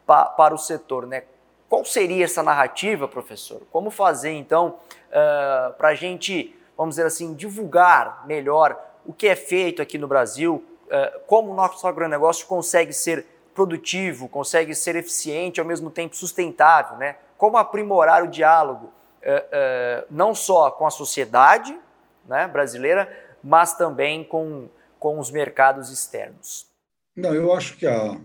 pa, 0.06 0.24
para 0.24 0.56
o 0.56 0.58
setor, 0.58 1.06
né? 1.06 1.24
Qual 1.68 1.84
seria 1.84 2.24
essa 2.24 2.42
narrativa, 2.42 3.10
professor? 3.10 3.64
Como 3.70 3.92
fazer, 3.92 4.32
então, 4.32 4.80
uh, 5.10 5.74
para 5.74 5.90
a 5.90 5.96
gente, 5.96 6.57
vamos 6.78 6.96
dizer 6.96 7.08
assim, 7.08 7.34
divulgar 7.34 8.26
melhor 8.28 8.80
o 9.06 9.12
que 9.12 9.28
é 9.28 9.36
feito 9.36 9.82
aqui 9.82 9.98
no 9.98 10.08
Brasil, 10.08 10.63
uh, 10.86 11.20
como 11.26 11.52
o 11.52 11.56
nosso 11.56 11.88
agronegócio 11.88 12.46
consegue 12.46 12.94
ser 12.94 13.26
produtivo, 13.56 14.30
consegue 14.30 14.76
ser 14.76 14.96
eficiente, 14.96 15.60
ao 15.60 15.66
mesmo 15.66 15.90
tempo 15.90 16.16
sustentável, 16.16 16.98
né? 16.98 17.16
Como 17.38 17.58
aprimorar 17.58 18.24
o 18.24 18.28
diálogo, 18.28 18.88
uh, 18.88 20.06
não 20.12 20.36
só 20.36 20.70
com 20.70 20.86
a 20.86 20.92
sociedade 20.92 21.78
né, 22.26 22.48
brasileira, 22.48 23.10
mas 23.44 23.76
também 23.76 24.24
com, 24.24 24.70
com 25.00 25.20
os 25.20 25.32
mercados 25.32 25.90
externos. 25.90 26.68
Não, 27.16 27.34
eu 27.34 27.54
acho 27.54 27.78
que 27.78 27.88
a, 27.88 28.20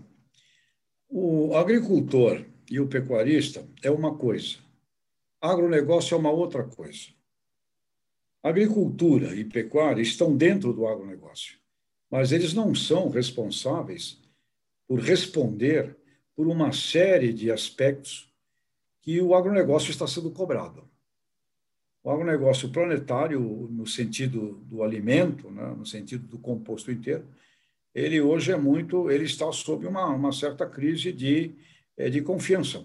o 1.09 1.55
agricultor 1.55 2.43
e 2.69 2.79
o 2.79 2.87
pecuarista 2.87 3.65
é 3.81 3.89
uma 3.89 4.15
coisa, 4.15 4.57
agronegócio 5.41 6.13
é 6.13 6.17
uma 6.17 6.31
outra 6.31 6.63
coisa. 6.63 7.07
Agricultura 8.43 9.33
e 9.35 9.45
pecuária 9.45 10.01
estão 10.01 10.35
dentro 10.35 10.73
do 10.73 10.85
agronegócio, 10.85 11.57
mas 12.11 12.31
eles 12.31 12.53
não 12.53 12.75
são 12.75 13.09
responsáveis 13.09 14.21
por 14.87 14.99
responder 14.99 15.95
por 16.35 16.47
uma 16.47 16.71
série 16.73 17.31
de 17.33 17.49
aspectos 17.49 18.31
que 19.01 19.21
o 19.21 19.33
agronegócio 19.33 19.91
está 19.91 20.05
sendo 20.05 20.29
cobrado. 20.29 20.83
O 22.03 22.11
agronegócio 22.11 22.69
planetário, 22.69 23.39
no 23.71 23.87
sentido 23.87 24.61
do 24.65 24.83
alimento, 24.83 25.49
né, 25.49 25.73
no 25.77 25.85
sentido 25.85 26.27
do 26.27 26.37
composto 26.37 26.91
inteiro, 26.91 27.25
ele 27.95 28.19
hoje 28.19 28.51
é 28.51 28.57
muito, 28.57 29.09
ele 29.09 29.23
está 29.23 29.49
sob 29.51 29.87
uma, 29.87 30.07
uma 30.07 30.33
certa 30.33 30.67
crise 30.67 31.13
de 31.13 31.55
é, 31.95 32.09
de 32.09 32.21
confiança, 32.21 32.83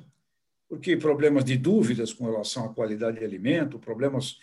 porque 0.68 0.96
problemas 0.96 1.44
de 1.44 1.56
dúvidas 1.56 2.12
com 2.12 2.26
relação 2.26 2.66
à 2.66 2.74
qualidade 2.74 3.18
de 3.18 3.24
alimento, 3.24 3.78
problemas 3.78 4.38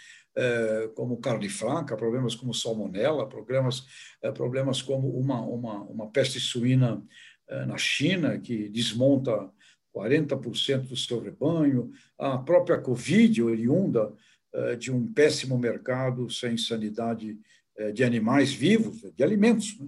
como 0.96 1.18
carne 1.18 1.48
fraca, 1.48 1.96
problemas 1.96 2.36
como 2.36 2.54
salmonela, 2.54 3.28
problemas, 3.28 3.86
é, 4.22 4.32
problemas 4.32 4.82
como 4.82 5.10
uma, 5.18 5.42
uma, 5.42 5.84
uma 5.84 6.12
peste 6.12 6.40
suína 6.40 7.02
na 7.68 7.78
China, 7.78 8.40
que 8.40 8.68
desmonta 8.70 9.50
40% 9.96 10.88
do 10.88 10.98
seu 10.98 11.22
rebanho, 11.22 11.92
a 12.18 12.40
própria 12.40 12.80
Covid, 12.80 13.44
oriunda 13.44 14.12
de 14.80 14.92
um 14.92 15.14
péssimo 15.14 15.58
mercado 15.60 16.28
sem 16.28 16.58
sanidade 16.58 17.38
de 17.94 18.04
animais 18.04 18.52
vivos, 18.52 19.00
de 19.16 19.24
alimentos. 19.24 19.80
Né? 19.80 19.88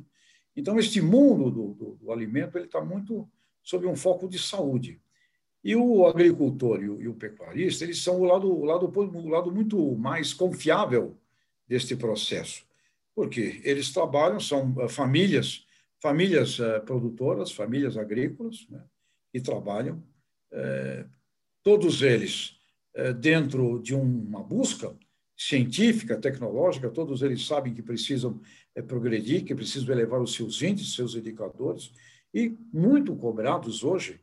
Então, 0.56 0.80
este 0.80 1.00
mundo 1.02 1.52
do, 1.52 1.74
do, 1.74 1.96
do 1.96 2.12
alimento 2.12 2.58
ele 2.58 2.66
está 2.66 2.84
muito 2.84 3.30
sob 3.62 3.86
um 3.86 3.96
foco 3.96 4.28
de 4.28 4.40
saúde. 4.40 5.00
E 5.68 5.76
o 5.76 6.08
agricultor 6.08 6.82
e 6.82 6.90
o, 6.90 7.02
e 7.02 7.10
o 7.10 7.14
pecuarista, 7.14 7.84
eles 7.84 8.02
são 8.02 8.22
o 8.22 8.24
lado, 8.24 8.50
o, 8.50 8.64
lado, 8.64 8.90
o 8.90 9.28
lado 9.28 9.52
muito 9.52 9.98
mais 9.98 10.34
confiável 10.34 11.18
deste 11.68 11.94
processo, 11.94 12.64
porque 13.14 13.60
eles 13.66 13.92
trabalham, 13.92 14.40
são 14.40 14.74
eh, 14.80 14.88
famílias, 14.88 15.66
famílias 16.02 16.58
uh, 16.60 16.80
produtoras, 16.86 17.52
famílias 17.52 17.98
agrícolas, 17.98 18.66
né, 18.70 18.82
que 19.30 19.42
trabalham, 19.42 20.02
uh, 20.54 21.10
todos 21.62 22.02
eles 22.02 22.56
dentro 23.20 23.80
de 23.80 23.94
uma 23.94 24.42
busca 24.42 24.96
científica, 25.36 26.18
tecnológica, 26.18 26.90
todos 26.90 27.22
eles 27.22 27.46
sabem 27.46 27.72
que 27.72 27.84
precisam 27.84 28.42
progredir, 28.88 29.44
que 29.44 29.54
precisam 29.54 29.94
elevar 29.94 30.20
os 30.20 30.34
seus 30.34 30.64
índices, 30.64 30.96
seus 30.96 31.14
indicadores, 31.14 31.92
e 32.34 32.58
muito 32.74 33.16
cobrados 33.16 33.84
hoje 33.84 34.20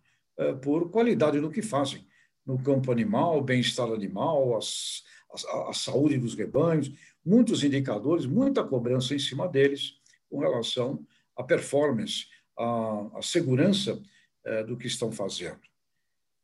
por 0.62 0.90
qualidade 0.90 1.40
no 1.40 1.50
que 1.50 1.62
fazem, 1.62 2.06
no 2.44 2.58
campo 2.62 2.92
animal, 2.92 3.42
bem-estar 3.42 3.90
animal, 3.90 4.56
as, 4.56 5.02
a, 5.46 5.70
a 5.70 5.72
saúde 5.72 6.18
dos 6.18 6.34
rebanhos, 6.34 6.92
muitos 7.24 7.64
indicadores, 7.64 8.26
muita 8.26 8.62
cobrança 8.62 9.14
em 9.14 9.18
cima 9.18 9.48
deles 9.48 9.98
com 10.28 10.38
relação 10.38 11.06
à 11.36 11.42
performance, 11.42 12.26
à, 12.56 13.18
à 13.18 13.22
segurança 13.22 14.00
é, 14.44 14.62
do 14.62 14.76
que 14.76 14.86
estão 14.86 15.10
fazendo. 15.10 15.60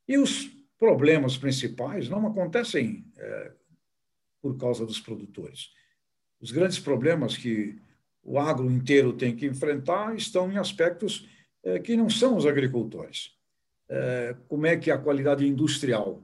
E 0.08 0.16
os 0.16 0.50
problemas 0.78 1.36
principais 1.36 2.08
não 2.08 2.26
acontecem 2.26 3.04
é, 3.16 3.52
por 4.40 4.56
causa 4.56 4.86
dos 4.86 4.98
produtores. 4.98 5.70
Os 6.40 6.50
grandes 6.50 6.78
problemas 6.78 7.36
que 7.36 7.78
o 8.22 8.38
agro 8.38 8.70
inteiro 8.70 9.12
tem 9.12 9.36
que 9.36 9.46
enfrentar 9.46 10.14
estão 10.16 10.50
em 10.50 10.56
aspectos 10.56 11.28
que 11.84 11.94
não 11.94 12.08
são 12.08 12.38
os 12.38 12.46
agricultores. 12.46 13.34
É, 13.92 14.36
como 14.46 14.66
é 14.66 14.76
que 14.76 14.88
a 14.88 14.96
qualidade 14.96 15.44
industrial 15.44 16.22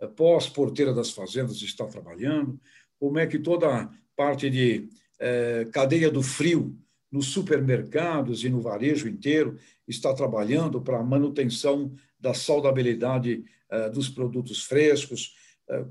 é, 0.00 0.06
pós-porteira 0.06 0.94
das 0.94 1.10
fazendas 1.10 1.60
está 1.62 1.84
trabalhando, 1.84 2.60
como 2.96 3.18
é 3.18 3.26
que 3.26 3.40
toda 3.40 3.66
a 3.66 3.90
parte 4.14 4.48
de 4.48 4.88
é, 5.18 5.66
cadeia 5.72 6.12
do 6.12 6.22
frio 6.22 6.78
nos 7.10 7.26
supermercados 7.26 8.44
e 8.44 8.48
no 8.48 8.60
varejo 8.60 9.08
inteiro 9.08 9.58
está 9.86 10.14
trabalhando 10.14 10.80
para 10.80 10.98
a 11.00 11.02
manutenção 11.02 11.92
da 12.20 12.34
saudabilidade 12.34 13.44
dos 13.92 14.08
produtos 14.08 14.64
frescos, 14.64 15.34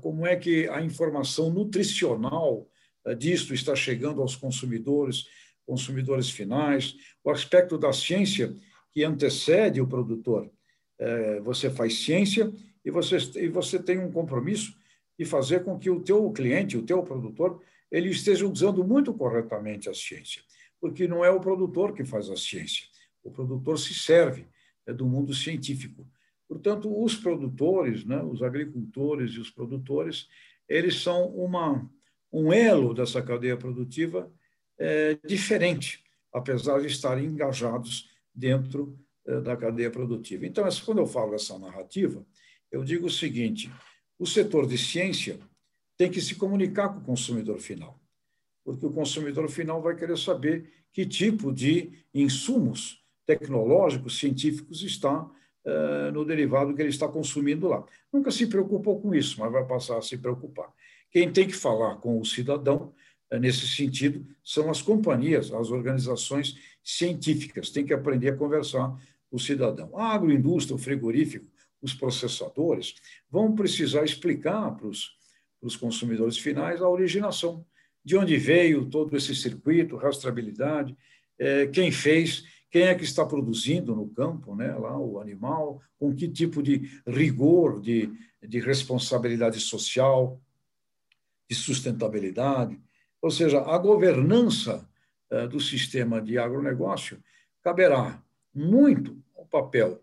como 0.00 0.26
é 0.26 0.36
que 0.36 0.68
a 0.68 0.82
informação 0.82 1.50
nutricional 1.50 2.68
disto 3.16 3.54
está 3.54 3.74
chegando 3.74 4.20
aos 4.20 4.36
consumidores, 4.36 5.26
consumidores 5.66 6.30
finais, 6.30 6.96
o 7.24 7.30
aspecto 7.30 7.76
da 7.76 7.92
ciência 7.92 8.54
que 8.92 9.02
antecede 9.02 9.80
o 9.80 9.86
produtor. 9.86 10.48
Você 11.44 11.70
faz 11.70 12.04
ciência 12.04 12.52
e 12.84 12.90
você, 12.90 13.16
e 13.36 13.48
você 13.48 13.82
tem 13.82 13.98
um 13.98 14.10
compromisso 14.10 14.76
de 15.18 15.24
fazer 15.24 15.64
com 15.64 15.78
que 15.78 15.90
o 15.90 16.00
teu 16.00 16.30
cliente, 16.32 16.76
o 16.76 16.84
teu 16.84 17.02
produtor, 17.02 17.62
ele 17.90 18.08
esteja 18.10 18.46
usando 18.46 18.84
muito 18.84 19.14
corretamente 19.14 19.88
a 19.88 19.94
ciência 19.94 20.42
porque 20.80 21.08
não 21.08 21.24
é 21.24 21.30
o 21.30 21.40
produtor 21.40 21.92
que 21.92 22.04
faz 22.04 22.30
a 22.30 22.36
ciência. 22.36 22.86
O 23.22 23.30
produtor 23.30 23.78
se 23.78 23.94
serve 23.94 24.46
é 24.86 24.92
do 24.92 25.06
mundo 25.06 25.34
científico. 25.34 26.06
Portanto, 26.48 26.90
os 27.02 27.14
produtores, 27.14 28.04
né, 28.04 28.22
os 28.22 28.42
agricultores 28.42 29.32
e 29.32 29.40
os 29.40 29.50
produtores, 29.50 30.28
eles 30.66 31.02
são 31.02 31.26
uma, 31.28 31.90
um 32.32 32.52
elo 32.52 32.94
dessa 32.94 33.20
cadeia 33.20 33.56
produtiva 33.56 34.32
é, 34.78 35.18
diferente, 35.26 36.02
apesar 36.32 36.80
de 36.80 36.86
estarem 36.86 37.26
engajados 37.26 38.08
dentro 38.34 38.98
é, 38.98 39.07
da 39.42 39.56
cadeia 39.56 39.90
produtiva. 39.90 40.46
Então, 40.46 40.64
quando 40.84 40.98
eu 40.98 41.06
falo 41.06 41.34
essa 41.34 41.58
narrativa, 41.58 42.24
eu 42.70 42.82
digo 42.82 43.06
o 43.06 43.10
seguinte: 43.10 43.70
o 44.18 44.26
setor 44.26 44.66
de 44.66 44.78
ciência 44.78 45.38
tem 45.96 46.10
que 46.10 46.20
se 46.20 46.34
comunicar 46.34 46.88
com 46.88 47.00
o 47.00 47.04
consumidor 47.04 47.58
final 47.58 48.00
porque 48.68 48.84
o 48.84 48.92
consumidor 48.92 49.48
final 49.48 49.80
vai 49.80 49.96
querer 49.96 50.18
saber 50.18 50.70
que 50.92 51.06
tipo 51.06 51.50
de 51.50 51.90
insumos 52.12 53.02
tecnológicos, 53.24 54.18
científicos 54.18 54.82
está 54.82 55.22
uh, 55.22 56.12
no 56.12 56.22
derivado 56.22 56.74
que 56.74 56.82
ele 56.82 56.90
está 56.90 57.08
consumindo 57.08 57.66
lá. 57.66 57.82
Nunca 58.12 58.30
se 58.30 58.46
preocupou 58.46 59.00
com 59.00 59.14
isso, 59.14 59.40
mas 59.40 59.50
vai 59.50 59.66
passar 59.66 59.96
a 59.96 60.02
se 60.02 60.18
preocupar. 60.18 60.70
Quem 61.10 61.32
tem 61.32 61.46
que 61.46 61.54
falar 61.54 61.96
com 61.96 62.20
o 62.20 62.26
cidadão 62.26 62.92
uh, 63.32 63.38
nesse 63.38 63.66
sentido 63.66 64.26
são 64.44 64.68
as 64.68 64.82
companhias, 64.82 65.50
as 65.50 65.70
organizações 65.70 66.54
científicas, 66.84 67.70
tem 67.70 67.86
que 67.86 67.94
aprender 67.94 68.28
a 68.28 68.36
conversar 68.36 68.94
o 69.30 69.38
cidadão. 69.38 69.96
A 69.96 70.14
agroindústria, 70.14 70.76
o 70.76 70.78
frigorífico, 70.78 71.46
os 71.80 71.94
processadores 71.94 72.94
vão 73.30 73.54
precisar 73.54 74.04
explicar 74.04 74.72
para 74.72 74.88
os, 74.88 75.76
consumidores 75.76 76.38
finais 76.38 76.80
a 76.80 76.88
originação 76.88 77.64
de 78.04 78.16
onde 78.16 78.36
veio 78.36 78.86
todo 78.86 79.16
esse 79.16 79.34
circuito, 79.34 79.96
rastreabilidade, 79.96 80.96
é, 81.38 81.66
quem 81.66 81.92
fez, 81.92 82.44
quem 82.70 82.82
é 82.82 82.94
que 82.94 83.04
está 83.04 83.24
produzindo 83.24 83.94
no 83.94 84.08
campo, 84.08 84.54
né, 84.54 84.74
lá 84.74 84.98
o 84.98 85.20
animal, 85.20 85.80
com 85.98 86.14
que 86.14 86.28
tipo 86.28 86.62
de 86.62 87.02
rigor, 87.06 87.80
de, 87.80 88.10
de 88.42 88.60
responsabilidade 88.60 89.60
social, 89.60 90.40
de 91.48 91.54
sustentabilidade. 91.54 92.80
Ou 93.20 93.30
seja, 93.30 93.60
a 93.60 93.76
governança 93.78 94.88
é, 95.30 95.46
do 95.46 95.60
sistema 95.60 96.20
de 96.20 96.38
agronegócio 96.38 97.22
caberá 97.62 98.22
muito 98.58 99.16
ao 99.36 99.46
papel 99.46 100.02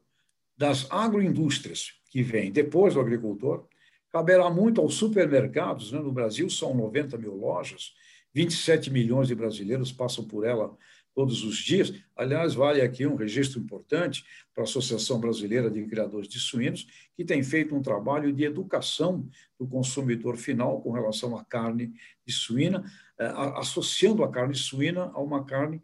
das 0.58 0.90
agroindústrias 0.90 1.94
que 2.10 2.24
vêm 2.24 2.52
depois 2.52 2.94
do 2.94 3.02
agricultor, 3.02 3.68
caberá 4.12 4.50
muito 4.50 4.80
aos 4.80 4.96
supermercados. 4.96 5.92
Né? 5.92 6.00
No 6.00 6.12
Brasil 6.12 6.50
são 6.50 6.74
90 6.74 7.18
mil 7.18 7.36
lojas, 7.36 7.94
27 8.34 8.90
milhões 8.90 9.28
de 9.28 9.36
brasileiros 9.36 9.92
passam 9.92 10.26
por 10.26 10.46
ela 10.46 10.76
todos 11.14 11.44
os 11.44 11.58
dias. 11.58 11.94
Aliás, 12.16 12.54
vale 12.54 12.82
aqui 12.82 13.08
um 13.08 13.16
registro 13.16 13.60
importante 13.60 14.26
para 14.54 14.64
a 14.64 14.66
Associação 14.66 15.20
Brasileira 15.20 15.72
de 15.72 15.82
Criadores 15.86 16.28
de 16.28 16.40
Suínos, 16.40 16.86
que 17.16 17.24
tem 17.24 17.42
feito 17.42 17.74
um 17.74 17.82
trabalho 17.82 18.34
de 18.34 18.44
educação 18.44 19.28
do 19.58 19.66
consumidor 19.66 20.36
final 20.36 20.82
com 20.82 20.92
relação 20.92 21.38
à 21.38 21.44
carne 21.46 21.94
de 22.26 22.34
suína, 22.34 22.84
eh, 23.18 23.34
associando 23.56 24.24
a 24.24 24.30
carne 24.30 24.56
suína 24.56 25.10
a 25.14 25.22
uma 25.22 25.46
carne 25.46 25.82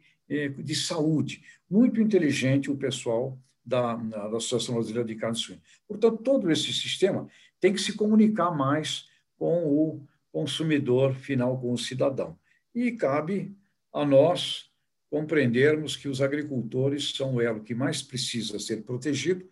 de 0.49 0.75
saúde. 0.75 1.43
Muito 1.69 2.01
inteligente 2.01 2.71
o 2.71 2.77
pessoal 2.77 3.37
da, 3.65 3.95
da 3.95 4.37
Associação 4.37 4.75
Brasileira 4.75 5.07
de 5.07 5.15
Carne 5.15 5.37
Suína. 5.37 5.61
Portanto, 5.87 6.21
todo 6.23 6.51
esse 6.51 6.73
sistema 6.73 7.27
tem 7.59 7.73
que 7.73 7.81
se 7.81 7.93
comunicar 7.93 8.51
mais 8.51 9.07
com 9.37 9.65
o 9.65 10.07
consumidor 10.31 11.13
final, 11.13 11.59
com 11.59 11.73
o 11.73 11.77
cidadão. 11.77 12.37
E 12.73 12.91
cabe 12.91 13.55
a 13.93 14.05
nós 14.05 14.71
compreendermos 15.09 15.95
que 15.95 16.07
os 16.07 16.21
agricultores 16.21 17.11
são 17.11 17.35
o 17.35 17.41
elo 17.41 17.61
que 17.61 17.75
mais 17.75 18.01
precisa 18.01 18.57
ser 18.59 18.83
protegido, 18.83 19.45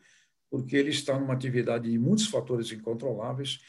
porque 0.50 0.78
ele 0.78 0.90
está 0.90 1.20
numa 1.20 1.34
atividade 1.34 1.92
de 1.92 2.00
muitos 2.00 2.28
fatores 2.28 2.72
incontroláveis 2.72 3.60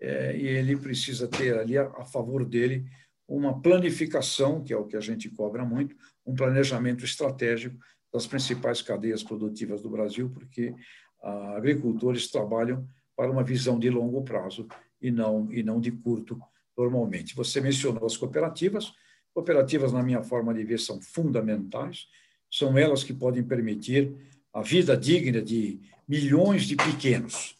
é, 0.00 0.36
e 0.36 0.46
ele 0.46 0.76
precisa 0.76 1.26
ter 1.26 1.58
ali 1.58 1.76
a, 1.76 1.86
a 1.88 2.04
favor 2.04 2.44
dele 2.44 2.86
uma 3.28 3.60
planificação, 3.60 4.62
que 4.62 4.72
é 4.72 4.76
o 4.76 4.86
que 4.86 4.96
a 4.96 5.00
gente 5.00 5.28
cobra 5.28 5.64
muito, 5.64 5.94
um 6.30 6.34
planejamento 6.34 7.04
estratégico 7.04 7.76
das 8.12 8.26
principais 8.26 8.80
cadeias 8.80 9.22
produtivas 9.22 9.82
do 9.82 9.90
Brasil, 9.90 10.30
porque 10.30 10.74
ah, 11.22 11.56
agricultores 11.56 12.30
trabalham 12.30 12.86
para 13.16 13.30
uma 13.30 13.42
visão 13.42 13.78
de 13.78 13.90
longo 13.90 14.22
prazo 14.22 14.66
e 15.00 15.10
não, 15.10 15.52
e 15.52 15.62
não 15.62 15.80
de 15.80 15.90
curto, 15.90 16.40
normalmente. 16.76 17.34
Você 17.34 17.60
mencionou 17.60 18.06
as 18.06 18.16
cooperativas. 18.16 18.92
Cooperativas, 19.34 19.92
na 19.92 20.02
minha 20.02 20.22
forma 20.22 20.54
de 20.54 20.64
ver, 20.64 20.78
são 20.78 21.00
fundamentais. 21.00 22.06
São 22.50 22.76
elas 22.78 23.04
que 23.04 23.12
podem 23.12 23.42
permitir 23.42 24.14
a 24.52 24.62
vida 24.62 24.96
digna 24.96 25.42
de 25.42 25.80
milhões 26.08 26.64
de 26.64 26.76
pequenos. 26.76 27.56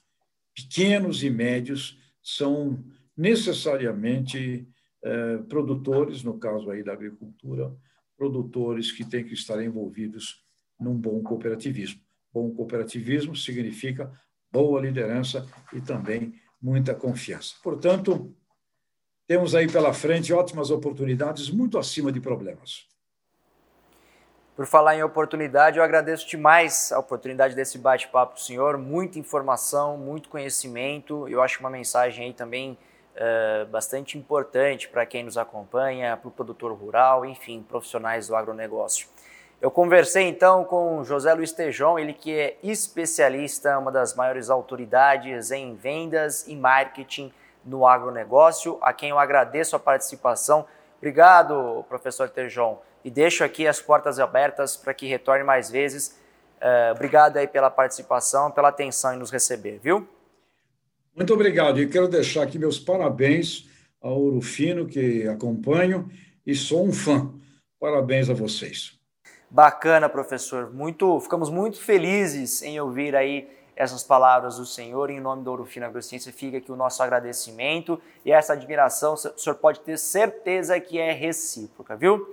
Pequenos 0.55 1.23
e 1.23 1.31
médios 1.31 1.99
são 2.23 2.83
necessariamente 3.17 4.67
eh, 5.03 5.39
produtores, 5.49 6.23
no 6.23 6.39
caso 6.39 6.71
aí 6.71 6.83
da 6.83 6.93
agricultura, 6.93 7.73
produtores 8.21 8.93
que 8.93 9.03
têm 9.03 9.25
que 9.25 9.33
estar 9.33 9.65
envolvidos 9.65 10.45
num 10.79 10.93
bom 10.95 11.23
cooperativismo. 11.23 12.03
Bom 12.31 12.51
cooperativismo 12.51 13.35
significa 13.35 14.13
boa 14.53 14.79
liderança 14.79 15.47
e 15.73 15.81
também 15.81 16.35
muita 16.61 16.95
confiança. 16.95 17.55
Portanto, 17.63 18.37
temos 19.27 19.55
aí 19.55 19.67
pela 19.67 19.95
frente 19.95 20.35
ótimas 20.35 20.71
oportunidades, 20.71 21.49
muito 21.49 21.79
acima 21.79 22.13
de 22.13 22.21
problemas. 22.21 22.87
Por 24.55 24.67
falar 24.67 24.97
em 24.97 25.03
oportunidade, 25.03 25.79
eu 25.79 25.83
agradeço 25.83 26.29
demais 26.29 26.93
a 26.93 26.99
oportunidade 26.99 27.55
desse 27.55 27.79
bate-papo 27.79 28.37
o 28.37 28.39
senhor. 28.39 28.77
Muita 28.77 29.19
informação, 29.19 29.97
muito 29.97 30.29
conhecimento. 30.29 31.27
Eu 31.27 31.41
acho 31.41 31.59
uma 31.61 31.71
mensagem 31.71 32.27
aí 32.27 32.35
também 32.35 32.77
uh, 33.21 33.67
bastante 33.67 34.17
importante 34.17 34.89
para 34.89 35.05
quem 35.05 35.23
nos 35.23 35.37
acompanha, 35.37 36.17
para 36.17 36.29
o 36.29 36.31
produtor 36.31 36.73
rural, 36.73 37.25
enfim, 37.25 37.63
profissionais 37.63 38.29
do 38.29 38.35
agronegócio. 38.35 39.07
Eu 39.61 39.71
conversei 39.71 40.27
então 40.27 40.65
com 40.65 41.05
José 41.05 41.35
Luiz 41.35 41.53
Tejon, 41.53 41.99
ele 41.99 42.15
que 42.15 42.33
é 42.33 42.57
especialista, 42.63 43.79
uma 43.79 43.93
das 43.93 44.15
maiores 44.15 44.49
autoridades 44.49 45.51
em 45.51 45.75
vendas 45.75 46.49
e 46.49 46.57
marketing 46.57 47.31
no 47.63 47.87
agronegócio, 47.87 48.79
a 48.81 48.95
quem 48.95 49.11
eu 49.11 49.19
agradeço 49.19 49.77
a 49.77 49.79
participação. 49.79 50.67
Obrigado, 50.97 51.85
professor 51.91 52.31
Tejon, 52.31 52.81
e 53.05 53.11
deixo 53.11 53.45
aqui 53.45 53.69
as 53.69 53.81
portas 53.83 54.19
abertas 54.19 54.79
para 54.79 54.95
que 54.95 55.07
retorne 55.07 55.45
mais 55.45 55.71
vezes. 55.71 56.19
Uh, 56.57 56.93
obrigado 56.93 57.37
aí 57.37 57.47
pela 57.47 57.71
participação, 57.71 58.51
pela 58.51 58.69
atenção 58.69 59.13
em 59.13 59.19
nos 59.19 59.31
receber, 59.31 59.79
viu? 59.79 60.09
Muito 61.21 61.35
obrigado. 61.35 61.79
E 61.79 61.87
quero 61.87 62.09
deixar 62.09 62.45
aqui 62.45 62.59
meus 62.59 62.79
parabéns 62.79 63.69
a 64.01 64.09
Ouro 64.09 64.41
Fino, 64.41 64.87
que 64.87 65.29
acompanho 65.29 66.11
e 66.47 66.55
sou 66.55 66.87
um 66.87 66.95
fã. 66.95 67.31
Parabéns 67.79 68.31
a 68.31 68.33
vocês. 68.33 68.99
Bacana, 69.51 70.09
professor. 70.09 70.73
Muito, 70.73 71.21
ficamos 71.21 71.51
muito 71.51 71.79
felizes 71.79 72.63
em 72.63 72.81
ouvir 72.81 73.15
aí 73.15 73.47
essas 73.77 74.03
palavras 74.03 74.57
do 74.57 74.65
Senhor. 74.65 75.11
Em 75.11 75.21
nome 75.21 75.45
do 75.45 75.51
Ouro 75.51 75.67
Fino 75.67 75.85
Agrociência, 75.85 76.33
fica 76.33 76.57
aqui 76.57 76.73
o 76.73 76.77
nosso 76.77 77.03
agradecimento 77.03 78.01
e 78.25 78.33
essa 78.33 78.55
admiração, 78.55 79.13
o 79.13 79.17
senhor 79.19 79.57
pode 79.57 79.81
ter 79.81 79.99
certeza 79.99 80.81
que 80.81 80.99
é 80.99 81.13
recíproca, 81.13 81.97
viu? 81.97 82.33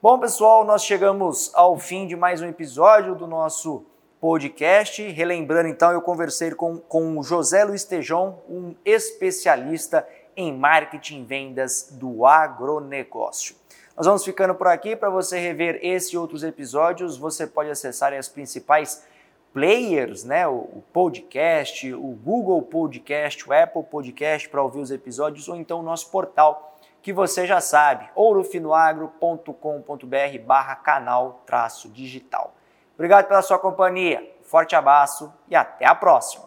Bom, 0.00 0.18
pessoal, 0.18 0.64
nós 0.64 0.82
chegamos 0.82 1.52
ao 1.54 1.78
fim 1.78 2.06
de 2.06 2.16
mais 2.16 2.40
um 2.40 2.46
episódio 2.46 3.14
do 3.14 3.26
nosso 3.26 3.84
podcast. 4.22 5.02
Relembrando, 5.02 5.68
então, 5.68 5.90
eu 5.90 6.00
conversei 6.00 6.52
com, 6.52 6.78
com 6.78 7.18
o 7.18 7.24
José 7.24 7.64
Luiz 7.64 7.82
Tejon, 7.82 8.38
um 8.48 8.72
especialista 8.84 10.06
em 10.36 10.56
marketing 10.56 11.22
e 11.22 11.24
vendas 11.24 11.88
do 11.90 12.24
agronegócio. 12.24 13.56
Nós 13.96 14.06
vamos 14.06 14.24
ficando 14.24 14.54
por 14.54 14.68
aqui. 14.68 14.94
Para 14.94 15.10
você 15.10 15.40
rever 15.40 15.80
esse 15.82 16.14
e 16.14 16.18
outros 16.18 16.44
episódios, 16.44 17.18
você 17.18 17.48
pode 17.48 17.68
acessar 17.68 18.12
as 18.12 18.28
principais 18.28 19.04
players, 19.52 20.22
né? 20.22 20.46
O, 20.46 20.84
podcast, 20.92 21.92
o 21.92 22.16
Google 22.22 22.62
Podcast, 22.62 23.48
o 23.48 23.52
Apple 23.52 23.82
Podcast 23.82 24.48
para 24.48 24.62
ouvir 24.62 24.78
os 24.78 24.92
episódios, 24.92 25.48
ou 25.48 25.56
então 25.56 25.80
o 25.80 25.82
nosso 25.82 26.12
portal, 26.12 26.78
que 27.02 27.12
você 27.12 27.44
já 27.44 27.60
sabe, 27.60 28.08
ourofinoagro.com.br 28.14 30.38
barra 30.46 30.76
canal 30.76 31.42
traço 31.44 31.88
digital. 31.88 32.54
Obrigado 32.94 33.26
pela 33.26 33.42
sua 33.42 33.58
companhia, 33.58 34.20
forte 34.42 34.74
abraço 34.74 35.32
e 35.48 35.54
até 35.54 35.86
a 35.86 35.94
próxima! 35.94 36.44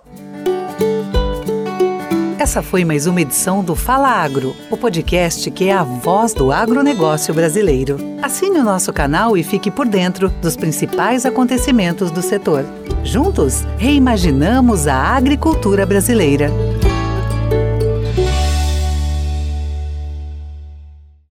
Essa 2.38 2.62
foi 2.62 2.86
mais 2.86 3.08
uma 3.08 3.21
edição 3.21 3.63
do 3.63 3.75
Fala 3.75 4.08
Agro, 4.08 4.55
o 4.69 4.77
podcast 4.77 5.49
que 5.49 5.69
é 5.69 5.73
a 5.73 5.84
voz 5.84 6.31
do 6.31 6.51
agronegócio 6.51 7.34
brasileiro. 7.34 7.97
Assine 8.21 8.60
o 8.60 8.63
nosso 8.63 8.93
canal 8.93 9.36
e 9.36 9.43
fique 9.43 9.71
por 9.71 9.88
dentro 9.88 10.29
dos 10.29 10.55
principais 10.55 11.25
acontecimentos 11.25 12.12
do 12.12 12.21
setor. 12.21 12.63
Juntos, 13.03 13.63
reimaginamos 13.79 14.86
a 14.86 14.95
agricultura 14.95 15.86
brasileira. 15.88 16.51